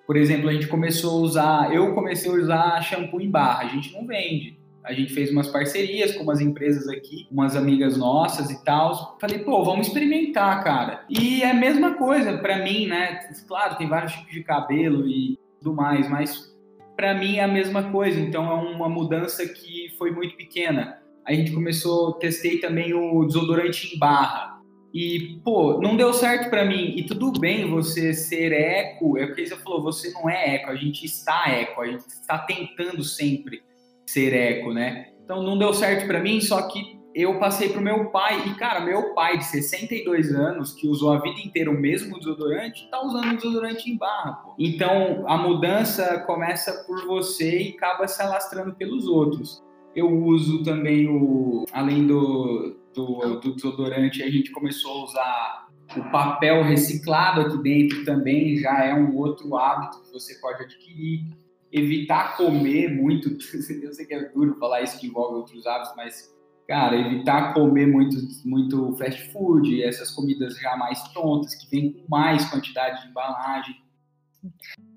Por 0.07 0.17
exemplo, 0.17 0.49
a 0.49 0.53
gente 0.53 0.69
começou 0.69 1.19
a 1.19 1.23
usar, 1.23 1.75
eu 1.75 1.95
comecei 1.95 2.31
a 2.31 2.35
usar 2.35 2.81
shampoo 2.81 3.21
em 3.21 3.31
barra, 3.31 3.65
a 3.65 3.69
gente 3.69 3.93
não 3.93 4.07
vende 4.07 4.57
a 4.87 4.93
gente 4.93 5.13
fez 5.13 5.33
umas 5.33 5.49
parcerias 5.49 6.15
com 6.15 6.23
umas 6.23 6.41
empresas 6.41 6.87
aqui, 6.87 7.27
umas 7.29 7.57
amigas 7.57 7.97
nossas 7.97 8.51
e 8.51 8.65
tal. 8.65 9.19
Falei, 9.21 9.41
pô, 9.41 9.65
vamos 9.65 9.89
experimentar, 9.89 10.63
cara. 10.63 11.05
E 11.11 11.43
é 11.43 11.51
a 11.51 11.55
mesma 11.55 11.95
coisa 11.95 12.39
para 12.39 12.59
mim, 12.59 12.87
né? 12.87 13.29
Claro, 13.49 13.77
tem 13.77 13.89
vários 13.89 14.13
tipos 14.13 14.33
de 14.33 14.45
cabelo 14.45 15.09
e 15.09 15.37
tudo 15.59 15.75
mais, 15.75 16.09
mas 16.09 16.55
para 16.97 17.15
mim 17.15 17.37
é 17.37 17.45
a 17.45 17.49
mesma 17.49 17.91
coisa. 17.91 18.19
Então 18.19 18.51
é 18.51 18.55
uma 18.55 18.89
mudança 18.89 19.47
que 19.47 19.95
foi 19.99 20.11
muito 20.11 20.37
pequena. 20.37 20.99
A 21.27 21.33
gente 21.33 21.53
começou, 21.53 22.15
testei 22.15 22.59
também 22.59 22.95
o 22.95 23.25
desodorante 23.25 23.95
em 23.95 23.99
barra. 23.99 24.57
E, 24.95 25.39
pô, 25.45 25.79
não 25.81 25.97
deu 25.97 26.13
certo 26.15 26.49
para 26.49 26.65
mim. 26.65 26.95
E 26.97 27.03
tudo 27.03 27.39
bem 27.39 27.69
você 27.69 28.15
ser 28.15 28.53
eco, 28.53 29.19
é 29.19 29.25
o 29.25 29.35
que 29.35 29.47
você 29.47 29.57
falou, 29.57 29.83
você 29.83 30.11
não 30.13 30.31
é 30.31 30.55
eco, 30.55 30.71
a 30.71 30.77
gente 30.77 31.05
está 31.05 31.51
eco, 31.51 31.83
a 31.83 31.87
gente 31.87 32.07
está 32.07 32.39
tentando 32.39 33.03
sempre 33.05 33.63
ser 34.07 34.33
eco, 34.33 34.73
né? 34.73 35.09
Então 35.23 35.43
não 35.43 35.59
deu 35.59 35.75
certo 35.75 36.07
para 36.07 36.21
mim, 36.21 36.41
só 36.41 36.63
que 36.69 36.97
eu 37.17 37.39
passei 37.39 37.71
pro 37.71 37.81
meu 37.81 38.11
pai, 38.11 38.47
e 38.47 38.55
cara, 38.57 38.81
meu 38.81 39.15
pai 39.15 39.39
de 39.39 39.47
62 39.47 40.35
anos, 40.35 40.75
que 40.75 40.87
usou 40.87 41.15
a 41.15 41.19
vida 41.19 41.41
inteira 41.41 41.71
o 41.71 41.81
mesmo 41.81 42.19
desodorante, 42.19 42.87
tá 42.91 43.03
usando 43.03 43.35
desodorante 43.37 43.91
em 43.91 43.97
barra, 43.97 44.33
pô. 44.35 44.55
Então 44.59 45.25
a 45.27 45.39
mudança 45.39 46.21
começa 46.27 46.85
por 46.87 47.07
você 47.07 47.63
e 47.63 47.69
acaba 47.71 48.07
se 48.07 48.21
alastrando 48.21 48.75
pelos 48.75 49.07
outros. 49.07 49.65
Eu 49.95 50.13
uso 50.13 50.63
também 50.63 51.09
o, 51.09 51.65
além 51.73 52.07
do, 52.07 52.77
do, 52.95 53.41
do 53.41 53.55
desodorante, 53.55 54.23
a 54.23 54.31
gente 54.31 54.51
começou 54.51 54.91
a 54.91 55.05
usar 55.05 55.69
O 55.97 56.11
papel 56.11 56.63
reciclado 56.65 57.41
aqui 57.41 57.57
dentro 57.63 58.05
também 58.05 58.59
já 58.59 58.85
é 58.85 58.95
um 58.95 59.17
outro 59.17 59.57
hábito 59.57 60.03
que 60.03 60.13
você 60.13 60.35
pode 60.35 60.65
adquirir. 60.65 61.25
Evitar 61.73 62.37
comer 62.37 62.95
muito, 62.95 63.31
eu 63.83 63.93
sei 63.95 64.05
que 64.05 64.13
é 64.13 64.29
duro 64.29 64.55
falar 64.59 64.83
isso 64.83 65.01
que 65.01 65.07
envolve 65.07 65.37
outros 65.37 65.67
hábitos, 65.67 65.95
mas, 65.97 66.36
cara, 66.67 66.97
evitar 66.97 67.55
comer 67.55 67.87
muito, 67.87 68.17
muito 68.45 68.97
fast 68.97 69.33
food, 69.33 69.83
essas 69.83 70.11
comidas 70.11 70.57
já 70.59 70.77
mais 70.77 71.01
prontas, 71.09 71.55
que 71.55 71.69
vêm 71.71 71.93
com 71.93 72.05
mais 72.09 72.45
quantidade 72.51 73.03
de 73.03 73.09
embalagem. 73.09 73.77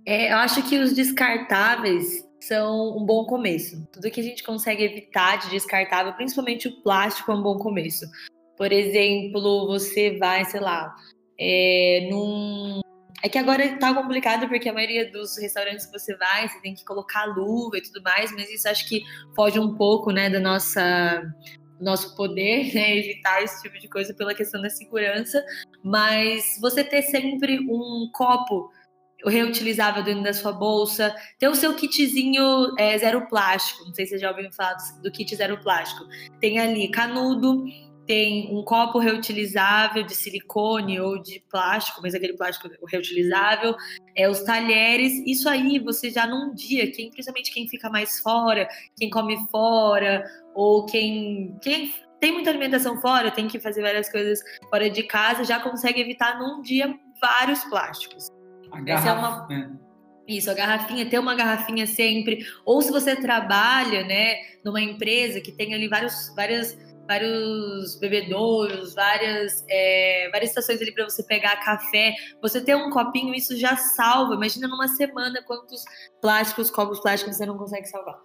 É, 0.05 0.31
eu 0.31 0.37
acho 0.37 0.67
que 0.67 0.77
os 0.77 0.93
descartáveis 0.93 2.27
são 2.41 2.97
um 2.97 3.05
bom 3.05 3.25
começo. 3.25 3.85
Tudo 3.91 4.09
que 4.09 4.19
a 4.19 4.23
gente 4.23 4.43
consegue 4.43 4.83
evitar 4.83 5.37
de 5.37 5.49
descartável, 5.49 6.13
principalmente 6.13 6.67
o 6.67 6.81
plástico, 6.81 7.31
é 7.31 7.35
um 7.35 7.43
bom 7.43 7.57
começo. 7.57 8.05
Por 8.57 8.71
exemplo, 8.71 9.67
você 9.67 10.17
vai, 10.17 10.45
sei 10.45 10.59
lá, 10.59 10.93
é, 11.39 12.07
num. 12.09 12.81
É 13.21 13.27
que 13.27 13.37
agora 13.37 13.77
tá 13.77 13.93
complicado 13.93 14.47
porque 14.47 14.69
a 14.69 14.73
maioria 14.73 15.11
dos 15.11 15.37
restaurantes 15.37 15.85
que 15.85 15.91
você 15.91 16.15
vai, 16.15 16.47
você 16.47 16.61
tem 16.61 16.73
que 16.73 16.85
colocar 16.85 17.25
luva 17.25 17.77
e 17.77 17.81
tudo 17.81 18.01
mais, 18.01 18.31
mas 18.31 18.49
isso 18.49 18.67
acho 18.69 18.87
que 18.87 19.01
foge 19.35 19.59
um 19.59 19.75
pouco, 19.75 20.11
né, 20.11 20.29
da 20.29 20.39
nossa 20.39 21.21
nosso 21.79 22.15
poder, 22.15 22.71
né, 22.75 22.97
evitar 22.97 23.43
esse 23.43 23.61
tipo 23.61 23.79
de 23.79 23.87
coisa 23.87 24.13
pela 24.13 24.33
questão 24.33 24.61
da 24.61 24.69
segurança, 24.69 25.43
mas 25.83 26.57
você 26.61 26.83
ter 26.83 27.03
sempre 27.03 27.59
um 27.59 28.09
copo 28.13 28.69
reutilizável 29.25 30.03
dentro 30.03 30.23
da 30.23 30.33
sua 30.33 30.51
bolsa, 30.51 31.13
ter 31.37 31.49
o 31.49 31.55
seu 31.55 31.75
kitzinho 31.75 32.73
é, 32.77 32.97
zero 32.97 33.27
plástico, 33.27 33.83
não 33.85 33.93
sei 33.93 34.05
se 34.05 34.11
você 34.11 34.19
já 34.19 34.31
ouviu 34.31 34.51
falar 34.51 34.77
do 35.03 35.11
kit 35.11 35.35
zero 35.35 35.59
plástico, 35.61 36.05
tem 36.39 36.57
ali 36.59 36.89
canudo, 36.89 37.65
tem 38.09 38.49
um 38.51 38.63
copo 38.63 38.97
reutilizável 38.97 40.01
de 40.01 40.15
silicone 40.15 40.99
ou 40.99 41.21
de 41.21 41.43
plástico, 41.47 42.01
mas 42.01 42.15
aquele 42.15 42.33
plástico 42.33 42.67
reutilizável, 42.87 43.75
é 44.15 44.27
os 44.27 44.41
talheres, 44.41 45.13
isso 45.27 45.47
aí 45.47 45.77
você 45.77 46.09
já 46.09 46.25
num 46.25 46.51
dia, 46.55 46.91
quem, 46.91 47.11
principalmente 47.11 47.53
quem 47.53 47.69
fica 47.69 47.87
mais 47.87 48.19
fora, 48.19 48.67
quem 48.97 49.11
come 49.11 49.37
fora, 49.51 50.25
ou 50.55 50.87
quem, 50.87 51.55
quem 51.61 51.93
tem 52.19 52.31
muita 52.31 52.49
alimentação 52.49 52.99
fora, 52.99 53.29
tem 53.29 53.47
que 53.47 53.59
fazer 53.59 53.83
várias 53.83 54.11
coisas 54.11 54.39
fora 54.71 54.89
de 54.89 55.03
casa, 55.03 55.43
já 55.43 55.59
consegue 55.59 56.01
evitar 56.01 56.39
num 56.39 56.63
dia 56.63 56.97
vários 57.21 57.63
plásticos. 57.65 58.31
A 58.71 58.81
garrafa, 58.81 59.07
é 59.07 59.13
uma... 59.13 59.47
É. 59.51 59.89
Isso, 60.27 60.49
a 60.49 60.55
garrafinha, 60.55 61.07
ter 61.07 61.17
uma 61.17 61.35
garrafinha 61.35 61.87
sempre. 61.87 62.45
Ou 62.63 62.81
se 62.81 62.91
você 62.91 63.15
trabalha, 63.15 64.03
né, 64.03 64.35
numa 64.63 64.79
empresa 64.79 65.41
que 65.41 65.51
tem 65.51 65.73
ali 65.73 65.87
vários, 65.87 66.31
várias 66.35 66.77
vários 67.09 67.95
bebedouros, 67.95 68.93
várias, 68.93 69.65
é, 69.67 70.29
várias 70.31 70.51
estações 70.51 70.79
ali 70.79 70.93
para 70.93 71.09
você 71.09 71.23
pegar 71.23 71.55
café. 71.55 72.13
Você 72.39 72.61
ter 72.61 72.75
um 72.75 72.91
copinho, 72.91 73.33
isso 73.33 73.57
já 73.57 73.75
salva. 73.75 74.35
Imagina 74.35 74.67
numa 74.67 74.87
semana 74.87 75.41
quantos 75.47 75.83
plásticos, 76.21 76.69
copos 76.69 76.99
plásticos 76.99 77.35
você 77.35 77.47
não 77.47 77.57
consegue 77.57 77.87
salvar. 77.87 78.19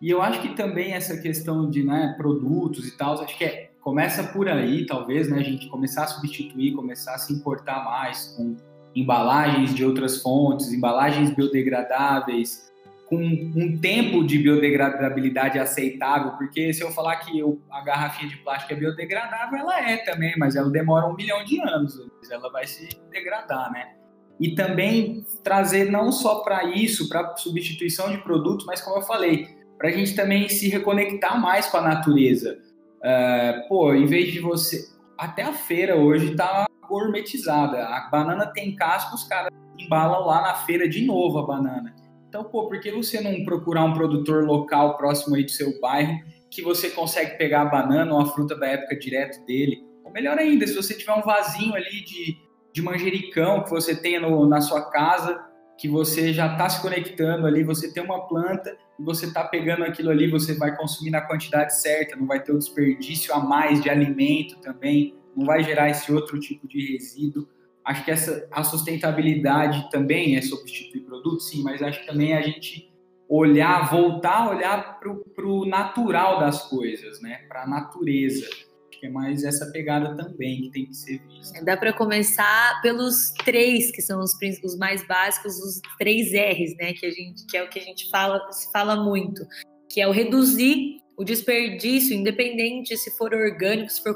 E 0.00 0.08
eu 0.08 0.22
acho 0.22 0.40
que 0.40 0.54
também 0.54 0.94
essa 0.94 1.18
questão 1.18 1.68
de 1.68 1.84
né, 1.84 2.14
produtos 2.16 2.88
e 2.88 2.96
tal, 2.96 3.20
acho 3.20 3.36
que 3.36 3.44
é, 3.44 3.72
começa 3.82 4.24
por 4.24 4.48
aí, 4.48 4.86
talvez, 4.86 5.28
né, 5.28 5.40
a 5.40 5.42
gente 5.42 5.68
começar 5.68 6.04
a 6.04 6.06
substituir, 6.06 6.72
começar 6.72 7.14
a 7.14 7.18
se 7.18 7.34
importar 7.34 7.84
mais 7.84 8.28
com 8.36 8.56
embalagens 8.96 9.74
de 9.74 9.84
outras 9.84 10.22
fontes, 10.22 10.72
embalagens 10.72 11.30
biodegradáveis, 11.34 12.67
com 13.08 13.16
um 13.16 13.78
tempo 13.80 14.22
de 14.22 14.38
biodegradabilidade 14.38 15.58
aceitável, 15.58 16.32
porque 16.32 16.74
se 16.74 16.82
eu 16.82 16.90
falar 16.90 17.16
que 17.16 17.38
eu, 17.38 17.60
a 17.70 17.82
garrafinha 17.82 18.28
de 18.28 18.36
plástico 18.38 18.74
é 18.74 18.76
biodegradável, 18.76 19.58
ela 19.58 19.90
é 19.90 19.96
também, 19.96 20.34
mas 20.36 20.56
ela 20.56 20.70
demora 20.70 21.06
um 21.06 21.14
milhão 21.14 21.42
de 21.42 21.58
anos, 21.60 21.94
ela 22.30 22.50
vai 22.50 22.66
se 22.66 22.88
degradar, 23.10 23.72
né? 23.72 23.94
E 24.38 24.54
também 24.54 25.24
trazer 25.42 25.90
não 25.90 26.12
só 26.12 26.40
para 26.40 26.64
isso, 26.64 27.08
para 27.08 27.34
substituição 27.36 28.10
de 28.10 28.18
produtos, 28.18 28.66
mas 28.66 28.80
como 28.82 28.98
eu 28.98 29.02
falei, 29.02 29.48
para 29.78 29.88
a 29.88 29.92
gente 29.92 30.14
também 30.14 30.48
se 30.48 30.68
reconectar 30.68 31.40
mais 31.40 31.66
com 31.66 31.78
a 31.78 31.82
natureza. 31.82 32.58
Uh, 32.98 33.68
pô, 33.68 33.94
em 33.94 34.06
vez 34.06 34.32
de 34.32 34.40
você. 34.40 34.86
Até 35.16 35.42
a 35.42 35.52
feira 35.52 35.96
hoje 35.96 36.32
está 36.32 36.66
gourmetizada. 36.88 37.84
A 37.86 38.08
banana 38.10 38.46
tem 38.46 38.76
casca, 38.76 39.14
os 39.14 39.24
caras 39.24 39.50
embalam 39.78 40.26
lá 40.26 40.42
na 40.42 40.54
feira 40.54 40.88
de 40.88 41.04
novo 41.04 41.38
a 41.38 41.46
banana. 41.46 41.94
Então, 42.28 42.44
pô, 42.44 42.68
por 42.68 42.78
que 42.78 42.90
você 42.90 43.20
não 43.22 43.42
procurar 43.42 43.84
um 43.84 43.94
produtor 43.94 44.44
local 44.44 44.98
próximo 44.98 45.34
aí 45.34 45.44
do 45.44 45.50
seu 45.50 45.80
bairro 45.80 46.20
que 46.50 46.60
você 46.60 46.90
consegue 46.90 47.38
pegar 47.38 47.62
a 47.62 47.64
banana 47.64 48.12
ou 48.12 48.20
a 48.20 48.26
fruta 48.26 48.54
da 48.54 48.66
época 48.66 48.98
direto 48.98 49.44
dele? 49.46 49.82
Ou 50.04 50.12
melhor 50.12 50.36
ainda, 50.36 50.66
se 50.66 50.74
você 50.74 50.94
tiver 50.94 51.14
um 51.14 51.22
vasinho 51.22 51.74
ali 51.74 52.04
de, 52.04 52.36
de 52.72 52.82
manjericão 52.82 53.64
que 53.64 53.70
você 53.70 53.96
tenha 53.96 54.20
no, 54.20 54.46
na 54.46 54.60
sua 54.60 54.90
casa, 54.90 55.42
que 55.78 55.88
você 55.88 56.32
já 56.34 56.52
está 56.52 56.68
se 56.68 56.82
conectando 56.82 57.46
ali, 57.46 57.62
você 57.62 57.90
tem 57.90 58.02
uma 58.02 58.26
planta 58.28 58.76
e 58.98 59.02
você 59.02 59.24
está 59.24 59.44
pegando 59.44 59.84
aquilo 59.84 60.10
ali, 60.10 60.30
você 60.30 60.54
vai 60.54 60.76
consumir 60.76 61.10
na 61.10 61.22
quantidade 61.22 61.80
certa, 61.80 62.14
não 62.14 62.26
vai 62.26 62.42
ter 62.42 62.52
o 62.52 62.58
desperdício 62.58 63.32
a 63.32 63.38
mais 63.38 63.80
de 63.80 63.88
alimento 63.88 64.58
também, 64.60 65.16
não 65.34 65.46
vai 65.46 65.62
gerar 65.64 65.88
esse 65.88 66.12
outro 66.12 66.38
tipo 66.38 66.68
de 66.68 66.92
resíduo. 66.92 67.48
Acho 67.88 68.04
que 68.04 68.10
essa, 68.10 68.46
a 68.50 68.62
sustentabilidade 68.62 69.90
também 69.90 70.36
é 70.36 70.42
substituir 70.42 71.00
produtos, 71.04 71.48
sim, 71.48 71.62
mas 71.62 71.82
acho 71.82 72.00
que 72.00 72.06
também 72.06 72.34
a 72.34 72.42
gente 72.42 72.92
olhar, 73.26 73.90
voltar 73.90 74.42
a 74.42 74.50
olhar 74.50 75.00
para 75.00 75.46
o 75.46 75.64
natural 75.64 76.38
das 76.38 76.68
coisas, 76.68 77.18
né? 77.22 77.46
Para 77.48 77.62
a 77.62 77.66
natureza. 77.66 78.46
Acho 78.46 79.00
que 79.00 79.06
é 79.06 79.08
mais 79.08 79.42
essa 79.42 79.72
pegada 79.72 80.14
também 80.14 80.64
que 80.64 80.70
tem 80.70 80.84
que 80.84 80.94
ser 80.94 81.18
vista. 81.28 81.64
Dá 81.64 81.78
para 81.78 81.94
começar 81.94 82.78
pelos 82.82 83.30
três, 83.42 83.90
que 83.90 84.02
são 84.02 84.20
os, 84.20 84.32
os 84.62 84.76
mais 84.76 85.06
básicos, 85.06 85.54
os 85.58 85.80
três 85.98 86.26
R's, 86.26 86.76
né? 86.76 86.92
Que, 86.92 87.06
a 87.06 87.10
gente, 87.10 87.46
que 87.46 87.56
é 87.56 87.62
o 87.62 87.70
que 87.70 87.78
a 87.78 87.82
gente 87.82 88.10
fala, 88.10 88.52
se 88.52 88.70
fala 88.70 89.02
muito, 89.02 89.46
que 89.88 89.98
é 89.98 90.06
o 90.06 90.12
reduzir, 90.12 90.98
o 91.18 91.24
desperdício, 91.24 92.16
independente 92.16 92.96
se 92.96 93.10
for 93.10 93.34
orgânico, 93.34 93.90
se 93.90 94.00
for 94.00 94.14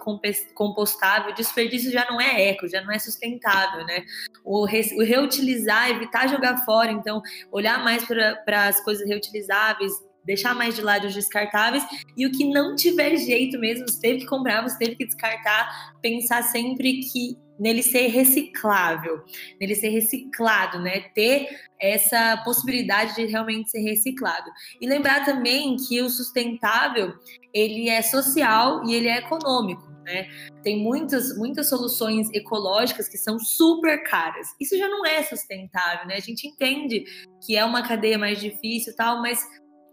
compostável, 0.54 1.32
o 1.32 1.34
desperdício 1.34 1.90
já 1.90 2.06
não 2.08 2.20
é 2.20 2.50
eco, 2.50 2.68
já 2.68 2.80
não 2.80 2.92
é 2.92 2.98
sustentável, 3.00 3.84
né? 3.84 4.04
O, 4.44 4.64
re, 4.64 4.82
o 4.96 5.02
reutilizar, 5.02 5.90
evitar 5.90 6.28
jogar 6.28 6.64
fora, 6.64 6.92
então 6.92 7.20
olhar 7.50 7.82
mais 7.82 8.04
para 8.04 8.68
as 8.68 8.80
coisas 8.84 9.04
reutilizáveis, 9.08 9.92
deixar 10.24 10.54
mais 10.54 10.76
de 10.76 10.82
lado 10.82 11.08
os 11.08 11.14
descartáveis 11.14 11.82
e 12.16 12.24
o 12.24 12.30
que 12.30 12.44
não 12.44 12.76
tiver 12.76 13.16
jeito 13.16 13.58
mesmo, 13.58 13.88
você 13.88 14.00
teve 14.00 14.20
que 14.20 14.26
comprar, 14.26 14.62
você 14.62 14.78
teve 14.78 14.94
que 14.94 15.04
descartar, 15.04 15.96
pensar 16.00 16.44
sempre 16.44 17.00
que 17.00 17.36
nele 17.62 17.80
ser 17.80 18.08
reciclável, 18.08 19.22
nele 19.60 19.76
ser 19.76 19.90
reciclado, 19.90 20.80
né? 20.80 20.98
Ter 21.14 21.48
essa 21.80 22.36
possibilidade 22.44 23.14
de 23.14 23.26
realmente 23.26 23.70
ser 23.70 23.78
reciclado. 23.78 24.50
E 24.80 24.86
lembrar 24.86 25.24
também 25.24 25.76
que 25.76 26.02
o 26.02 26.10
sustentável, 26.10 27.14
ele 27.54 27.88
é 27.88 28.02
social 28.02 28.84
e 28.84 28.94
ele 28.94 29.06
é 29.06 29.18
econômico. 29.18 29.92
Né? 30.04 30.26
Tem 30.64 30.82
muitas, 30.82 31.36
muitas 31.38 31.68
soluções 31.68 32.28
ecológicas 32.34 33.08
que 33.08 33.16
são 33.16 33.38
super 33.38 34.02
caras. 34.02 34.48
Isso 34.60 34.76
já 34.76 34.88
não 34.88 35.06
é 35.06 35.22
sustentável, 35.22 36.08
né? 36.08 36.16
A 36.16 36.20
gente 36.20 36.48
entende 36.48 37.04
que 37.46 37.56
é 37.56 37.64
uma 37.64 37.86
cadeia 37.86 38.18
mais 38.18 38.40
difícil, 38.40 38.92
tal, 38.96 39.22
mas 39.22 39.40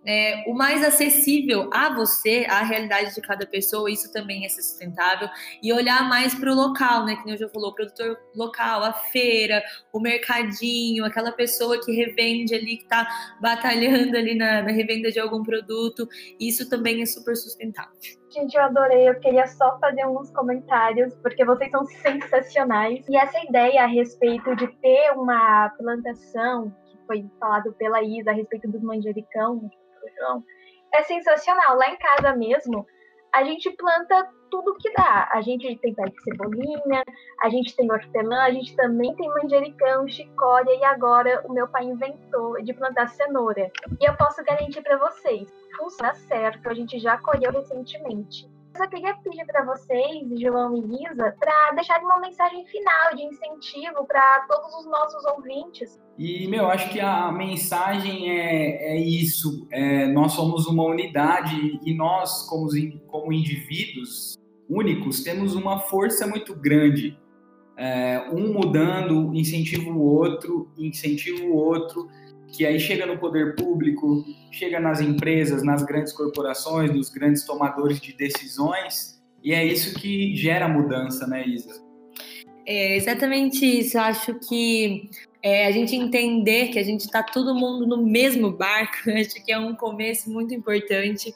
é, 0.06 0.44
o 0.48 0.54
mais 0.54 0.84
acessível 0.84 1.70
a 1.74 1.94
você, 1.94 2.46
à 2.50 2.62
realidade 2.62 3.14
de 3.14 3.22
cada 3.22 3.46
pessoa, 3.46 3.92
isso 3.92 4.12
também 4.12 4.46
é 4.46 4.50
sustentável, 4.50 5.30
e 5.62 5.74
olhar 5.74 6.08
mais 6.08 6.34
para 6.34 6.52
o 6.52 6.56
local, 6.56 7.06
né? 7.06 7.16
Que 7.16 7.26
nem 7.26 7.34
eu 7.34 7.40
já 7.40 7.50
falou, 7.50 7.72
o 7.72 7.76
produtor 7.76 8.18
local, 8.36 8.84
a 8.84 8.94
feira, 8.94 9.62
o 9.94 10.00
mercadinho, 10.00 11.06
aquela 11.06 11.32
pessoa 11.32 11.80
que 11.84 11.92
revende 11.92 12.56
ali, 12.56 12.78
que 12.78 12.84
está 12.84 13.08
batalhando 13.42 14.16
ali 14.18 14.36
na, 14.36 14.62
na 14.62 14.72
revenda 14.72 15.12
de 15.12 15.20
algum 15.20 15.44
produto, 15.44 16.08
isso 16.40 16.70
também 16.70 17.02
é 17.02 17.06
super 17.06 17.36
sustentável. 17.36 17.92
Gente, 18.32 18.56
eu 18.56 18.62
adorei. 18.62 19.10
Eu 19.10 19.20
queria 19.20 19.48
só 19.48 19.80
fazer 19.80 20.02
alguns 20.04 20.30
comentários, 20.32 21.16
porque 21.16 21.44
vocês 21.44 21.72
são 21.72 21.84
sensacionais. 21.86 23.04
E 23.10 23.18
essa 23.18 23.40
ideia 23.44 23.84
a 23.84 23.88
respeito 23.88 24.56
de 24.56 24.68
ter 24.68 25.12
uma 25.16 25.70
plantação, 25.78 26.74
que 26.86 26.98
foi 27.08 27.26
falado 27.40 27.74
pela 27.74 28.04
Isa 28.04 28.30
a 28.30 28.34
respeito 28.34 28.70
do 28.70 28.80
manjericão, 28.82 29.70
É 30.94 31.04
sensacional. 31.04 31.78
Lá 31.78 31.90
em 31.90 31.98
casa 31.98 32.36
mesmo, 32.36 32.86
a 33.34 33.44
gente 33.44 33.70
planta 33.72 34.30
tudo 34.50 34.76
que 34.76 34.92
dá. 34.94 35.30
A 35.32 35.42
gente 35.42 35.76
tem 35.78 35.94
pé 35.94 36.04
de 36.06 36.24
cebolinha, 36.24 37.04
a 37.42 37.50
gente 37.50 37.76
tem 37.76 37.92
hortelã, 37.92 38.44
a 38.44 38.52
gente 38.52 38.76
também 38.76 39.16
tem 39.16 39.30
manjericão, 39.30 40.08
chicória 40.08 40.74
e 40.76 40.84
agora 40.84 41.44
o 41.48 41.54
meu 41.54 41.68
pai 41.68 41.86
inventou 41.86 42.62
de 42.64 42.74
plantar 42.74 43.08
cenoura. 43.10 43.72
E 44.00 44.06
eu 44.06 44.16
posso 44.18 44.44
garantir 44.44 44.82
para 44.82 44.98
vocês, 44.98 45.48
funciona 45.78 46.14
certo, 46.16 46.68
a 46.68 46.74
gente 46.74 47.00
já 47.00 47.18
colheu 47.20 47.52
recentemente 47.52 48.50
só 48.80 48.88
queria 48.88 49.14
pedir 49.16 49.46
para 49.46 49.66
vocês, 49.66 50.40
João 50.40 50.78
e 50.78 50.80
Lisa, 50.80 51.36
para 51.38 51.72
deixarem 51.76 52.06
uma 52.06 52.22
mensagem 52.22 52.66
final 52.66 53.14
de 53.14 53.24
incentivo 53.24 54.06
para 54.08 54.46
todos 54.48 54.74
os 54.74 54.86
nossos 54.86 55.26
ouvintes. 55.26 56.00
E, 56.18 56.48
meu, 56.48 56.66
acho 56.70 56.90
que 56.90 57.00
a 57.02 57.30
mensagem 57.30 58.32
é, 58.32 58.94
é 58.94 58.98
isso. 58.98 59.68
É, 59.70 60.08
nós 60.08 60.32
somos 60.32 60.66
uma 60.66 60.84
unidade 60.84 61.78
e 61.86 61.94
nós, 61.94 62.48
como, 62.48 62.70
como 63.08 63.34
indivíduos 63.34 64.38
únicos, 64.70 65.24
temos 65.24 65.56
uma 65.56 65.80
força 65.80 66.26
muito 66.26 66.56
grande. 66.56 67.20
é, 67.76 68.30
um 68.32 68.52
mudando, 68.52 69.34
incentiva 69.34 69.90
o 69.90 70.02
outro, 70.02 70.70
incentiva 70.78 71.46
o 71.46 71.56
outro, 71.56 72.10
que 72.52 72.66
aí 72.66 72.80
chega 72.80 73.06
no 73.06 73.18
poder 73.18 73.56
público, 73.56 74.26
chega 74.52 74.80
nas 74.80 75.02
empresas, 75.02 75.64
nas 75.64 75.84
grandes 75.84 76.14
corporações, 76.14 76.92
nos 76.92 77.10
grandes 77.10 77.46
tomadores 77.46 78.00
de 78.00 78.14
decisões, 78.14 79.20
e 79.44 79.54
é 79.54 79.64
isso 79.64 79.98
que 80.00 80.36
gera 80.36 80.68
mudança, 80.68 81.26
né, 81.26 81.48
Isa? 81.48 81.82
É 82.66 82.96
exatamente 82.96 83.66
isso. 83.66 83.98
Eu 83.98 84.02
acho 84.02 84.36
que 84.48 85.10
é, 85.42 85.66
a 85.66 85.72
gente 85.72 85.96
entender 85.96 86.70
que 86.70 86.80
a 86.80 86.84
gente 86.84 87.02
está 87.02 87.24
todo 87.24 87.56
mundo 87.56 87.88
no 87.88 88.06
mesmo 88.06 88.52
barco, 88.52 89.10
acho 89.10 89.44
que 89.44 89.52
é 89.52 89.58
um 89.58 89.76
começo 89.76 90.30
muito 90.30 90.54
importante. 90.54 91.34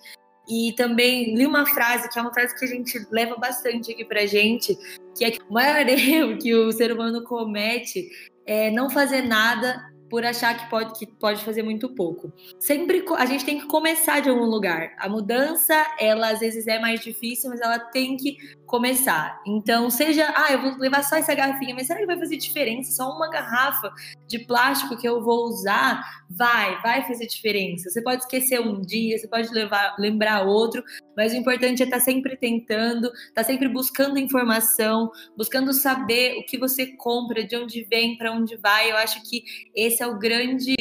E 0.48 0.74
também 0.74 1.36
li 1.36 1.46
uma 1.46 1.66
frase, 1.66 2.10
que 2.10 2.20
é 2.20 2.22
uma 2.22 2.34
frase 2.34 2.54
que 2.58 2.66
a 2.66 2.68
gente 2.68 3.00
leva 3.10 3.38
bastante 3.38 3.92
aqui 3.92 4.04
pra 4.04 4.26
gente, 4.26 4.78
que 5.18 5.24
é 5.24 5.32
que 5.32 5.42
o 5.50 5.54
maior 5.54 5.88
erro 5.88 6.38
que 6.38 6.54
o 6.54 6.72
ser 6.72 6.92
humano 6.92 7.24
comete 7.24 8.10
é 8.46 8.70
não 8.70 8.90
fazer 8.90 9.22
nada 9.22 9.93
por 10.14 10.24
achar 10.24 10.56
que 10.56 10.70
pode, 10.70 11.00
que 11.00 11.08
pode 11.08 11.44
fazer 11.44 11.64
muito 11.64 11.90
pouco. 11.90 12.32
Sempre 12.60 13.04
a 13.18 13.26
gente 13.26 13.44
tem 13.44 13.58
que 13.60 13.66
começar 13.66 14.20
de 14.20 14.30
algum 14.30 14.46
lugar. 14.46 14.94
A 15.00 15.10
mudança, 15.10 15.74
ela 16.00 16.30
às 16.30 16.40
vezes 16.40 16.68
é 16.68 16.78
mais 16.78 17.00
difícil, 17.00 17.50
mas 17.50 17.60
ela 17.60 17.80
tem 17.80 18.16
que 18.16 18.38
começar. 18.74 19.40
Então, 19.46 19.88
seja, 19.92 20.34
ah, 20.36 20.52
eu 20.52 20.60
vou 20.60 20.80
levar 20.80 21.04
só 21.04 21.16
essa 21.16 21.36
garrafinha, 21.36 21.76
mas 21.76 21.86
será 21.86 22.00
que 22.00 22.08
vai 22.08 22.18
fazer 22.18 22.38
diferença? 22.38 22.92
Só 22.92 23.08
uma 23.16 23.30
garrafa 23.30 23.94
de 24.28 24.40
plástico 24.48 24.98
que 24.98 25.08
eu 25.08 25.24
vou 25.24 25.46
usar? 25.46 26.04
Vai, 26.28 26.82
vai 26.82 27.04
fazer 27.06 27.28
diferença. 27.28 27.92
Você 27.92 28.02
pode 28.02 28.24
esquecer 28.24 28.60
um 28.60 28.82
dia, 28.82 29.16
você 29.16 29.28
pode 29.28 29.54
levar, 29.54 29.96
lembrar 30.00 30.42
outro, 30.48 30.84
mas 31.16 31.34
o 31.34 31.36
importante 31.36 31.84
é 31.84 31.86
estar 31.86 32.00
tá 32.00 32.04
sempre 32.04 32.36
tentando, 32.36 33.06
estar 33.06 33.30
tá 33.36 33.44
sempre 33.44 33.68
buscando 33.70 34.18
informação, 34.18 35.12
buscando 35.38 35.72
saber 35.72 36.40
o 36.40 36.46
que 36.48 36.58
você 36.58 36.98
compra, 36.98 37.44
de 37.44 37.56
onde 37.56 37.84
vem, 37.84 38.18
para 38.18 38.32
onde 38.32 38.58
vai. 38.58 38.90
Eu 38.90 38.98
acho 38.98 39.22
que 39.30 39.44
esse 39.76 40.02
é 40.02 40.08
o 40.08 40.18
grande 40.18 40.74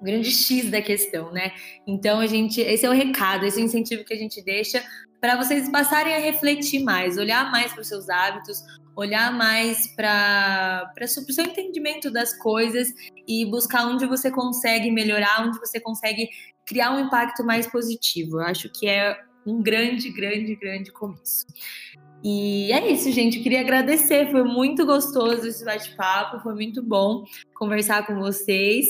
grande 0.00 0.30
X 0.30 0.70
da 0.70 0.80
questão, 0.80 1.32
né? 1.32 1.52
Então 1.86 2.20
a 2.20 2.26
gente, 2.26 2.60
esse 2.60 2.86
é 2.86 2.88
o 2.88 2.92
recado, 2.92 3.44
esse 3.44 3.58
é 3.58 3.62
o 3.62 3.64
incentivo 3.64 4.04
que 4.04 4.14
a 4.14 4.18
gente 4.18 4.42
deixa 4.44 4.82
para 5.20 5.36
vocês 5.36 5.68
passarem 5.70 6.14
a 6.14 6.18
refletir 6.18 6.82
mais, 6.82 7.18
olhar 7.18 7.50
mais 7.50 7.72
para 7.72 7.82
os 7.82 7.88
seus 7.88 8.08
hábitos, 8.08 8.62
olhar 8.94 9.32
mais 9.32 9.86
para 9.94 10.92
o 11.00 11.32
seu 11.32 11.44
entendimento 11.44 12.10
das 12.10 12.36
coisas 12.36 12.88
e 13.26 13.44
buscar 13.46 13.86
onde 13.86 14.06
você 14.06 14.30
consegue 14.30 14.90
melhorar, 14.90 15.46
onde 15.46 15.58
você 15.58 15.80
consegue 15.80 16.28
criar 16.66 16.92
um 16.92 17.00
impacto 17.00 17.44
mais 17.44 17.66
positivo. 17.66 18.38
Eu 18.38 18.46
acho 18.46 18.68
que 18.70 18.88
é 18.88 19.18
um 19.46 19.62
grande, 19.62 20.10
grande, 20.10 20.54
grande 20.56 20.92
começo. 20.92 21.46
E 22.22 22.72
é 22.72 22.90
isso, 22.90 23.10
gente. 23.12 23.38
Eu 23.38 23.42
queria 23.42 23.60
agradecer. 23.60 24.30
Foi 24.30 24.42
muito 24.42 24.84
gostoso 24.84 25.46
esse 25.46 25.64
bate-papo. 25.64 26.40
Foi 26.40 26.52
muito 26.52 26.82
bom 26.82 27.24
conversar 27.54 28.04
com 28.06 28.18
vocês. 28.18 28.86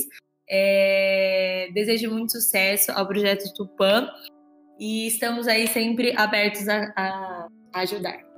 É... 0.49 1.69
Desejo 1.75 2.11
muito 2.11 2.33
sucesso 2.33 2.91
ao 2.93 3.07
projeto 3.07 3.53
Tupã 3.55 4.09
e 4.79 5.07
estamos 5.07 5.49
aí 5.49 5.67
sempre 5.67 6.15
abertos 6.17 6.69
a, 6.69 6.93
a 6.97 7.49
ajudar. 7.81 8.29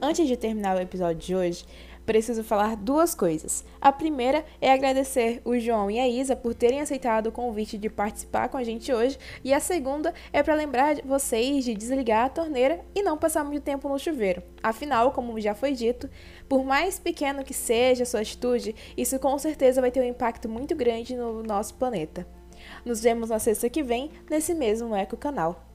Antes 0.00 0.28
de 0.28 0.36
terminar 0.36 0.76
o 0.76 0.80
episódio 0.80 1.16
de 1.20 1.34
hoje, 1.34 1.64
preciso 2.06 2.44
falar 2.44 2.76
duas 2.76 3.14
coisas. 3.14 3.64
A 3.80 3.92
primeira 3.92 4.44
é 4.60 4.72
agradecer 4.72 5.42
o 5.44 5.58
João 5.58 5.90
e 5.90 5.98
a 5.98 6.08
Isa 6.08 6.36
por 6.36 6.54
terem 6.54 6.80
aceitado 6.80 7.26
o 7.26 7.32
convite 7.32 7.76
de 7.76 7.90
participar 7.90 8.48
com 8.48 8.56
a 8.56 8.64
gente 8.64 8.92
hoje, 8.92 9.18
e 9.44 9.52
a 9.52 9.60
segunda 9.60 10.14
é 10.32 10.42
para 10.42 10.54
lembrar 10.54 11.02
vocês 11.04 11.64
de 11.64 11.74
desligar 11.74 12.26
a 12.26 12.30
torneira 12.30 12.80
e 12.94 13.02
não 13.02 13.18
passar 13.18 13.44
muito 13.44 13.64
tempo 13.64 13.88
no 13.88 13.98
chuveiro. 13.98 14.42
Afinal, 14.62 15.10
como 15.10 15.38
já 15.40 15.54
foi 15.54 15.72
dito, 15.72 16.08
por 16.48 16.64
mais 16.64 16.98
pequeno 16.98 17.44
que 17.44 17.52
seja 17.52 18.04
a 18.04 18.06
sua 18.06 18.20
atitude, 18.20 18.74
isso 18.96 19.18
com 19.18 19.36
certeza 19.38 19.80
vai 19.80 19.90
ter 19.90 20.00
um 20.00 20.04
impacto 20.04 20.48
muito 20.48 20.74
grande 20.76 21.16
no 21.16 21.42
nosso 21.42 21.74
planeta. 21.74 22.26
Nos 22.84 23.02
vemos 23.02 23.30
na 23.30 23.38
sexta 23.38 23.68
que 23.68 23.82
vem, 23.82 24.10
nesse 24.30 24.54
mesmo 24.54 24.94
Eco 24.94 25.16
Canal. 25.16 25.66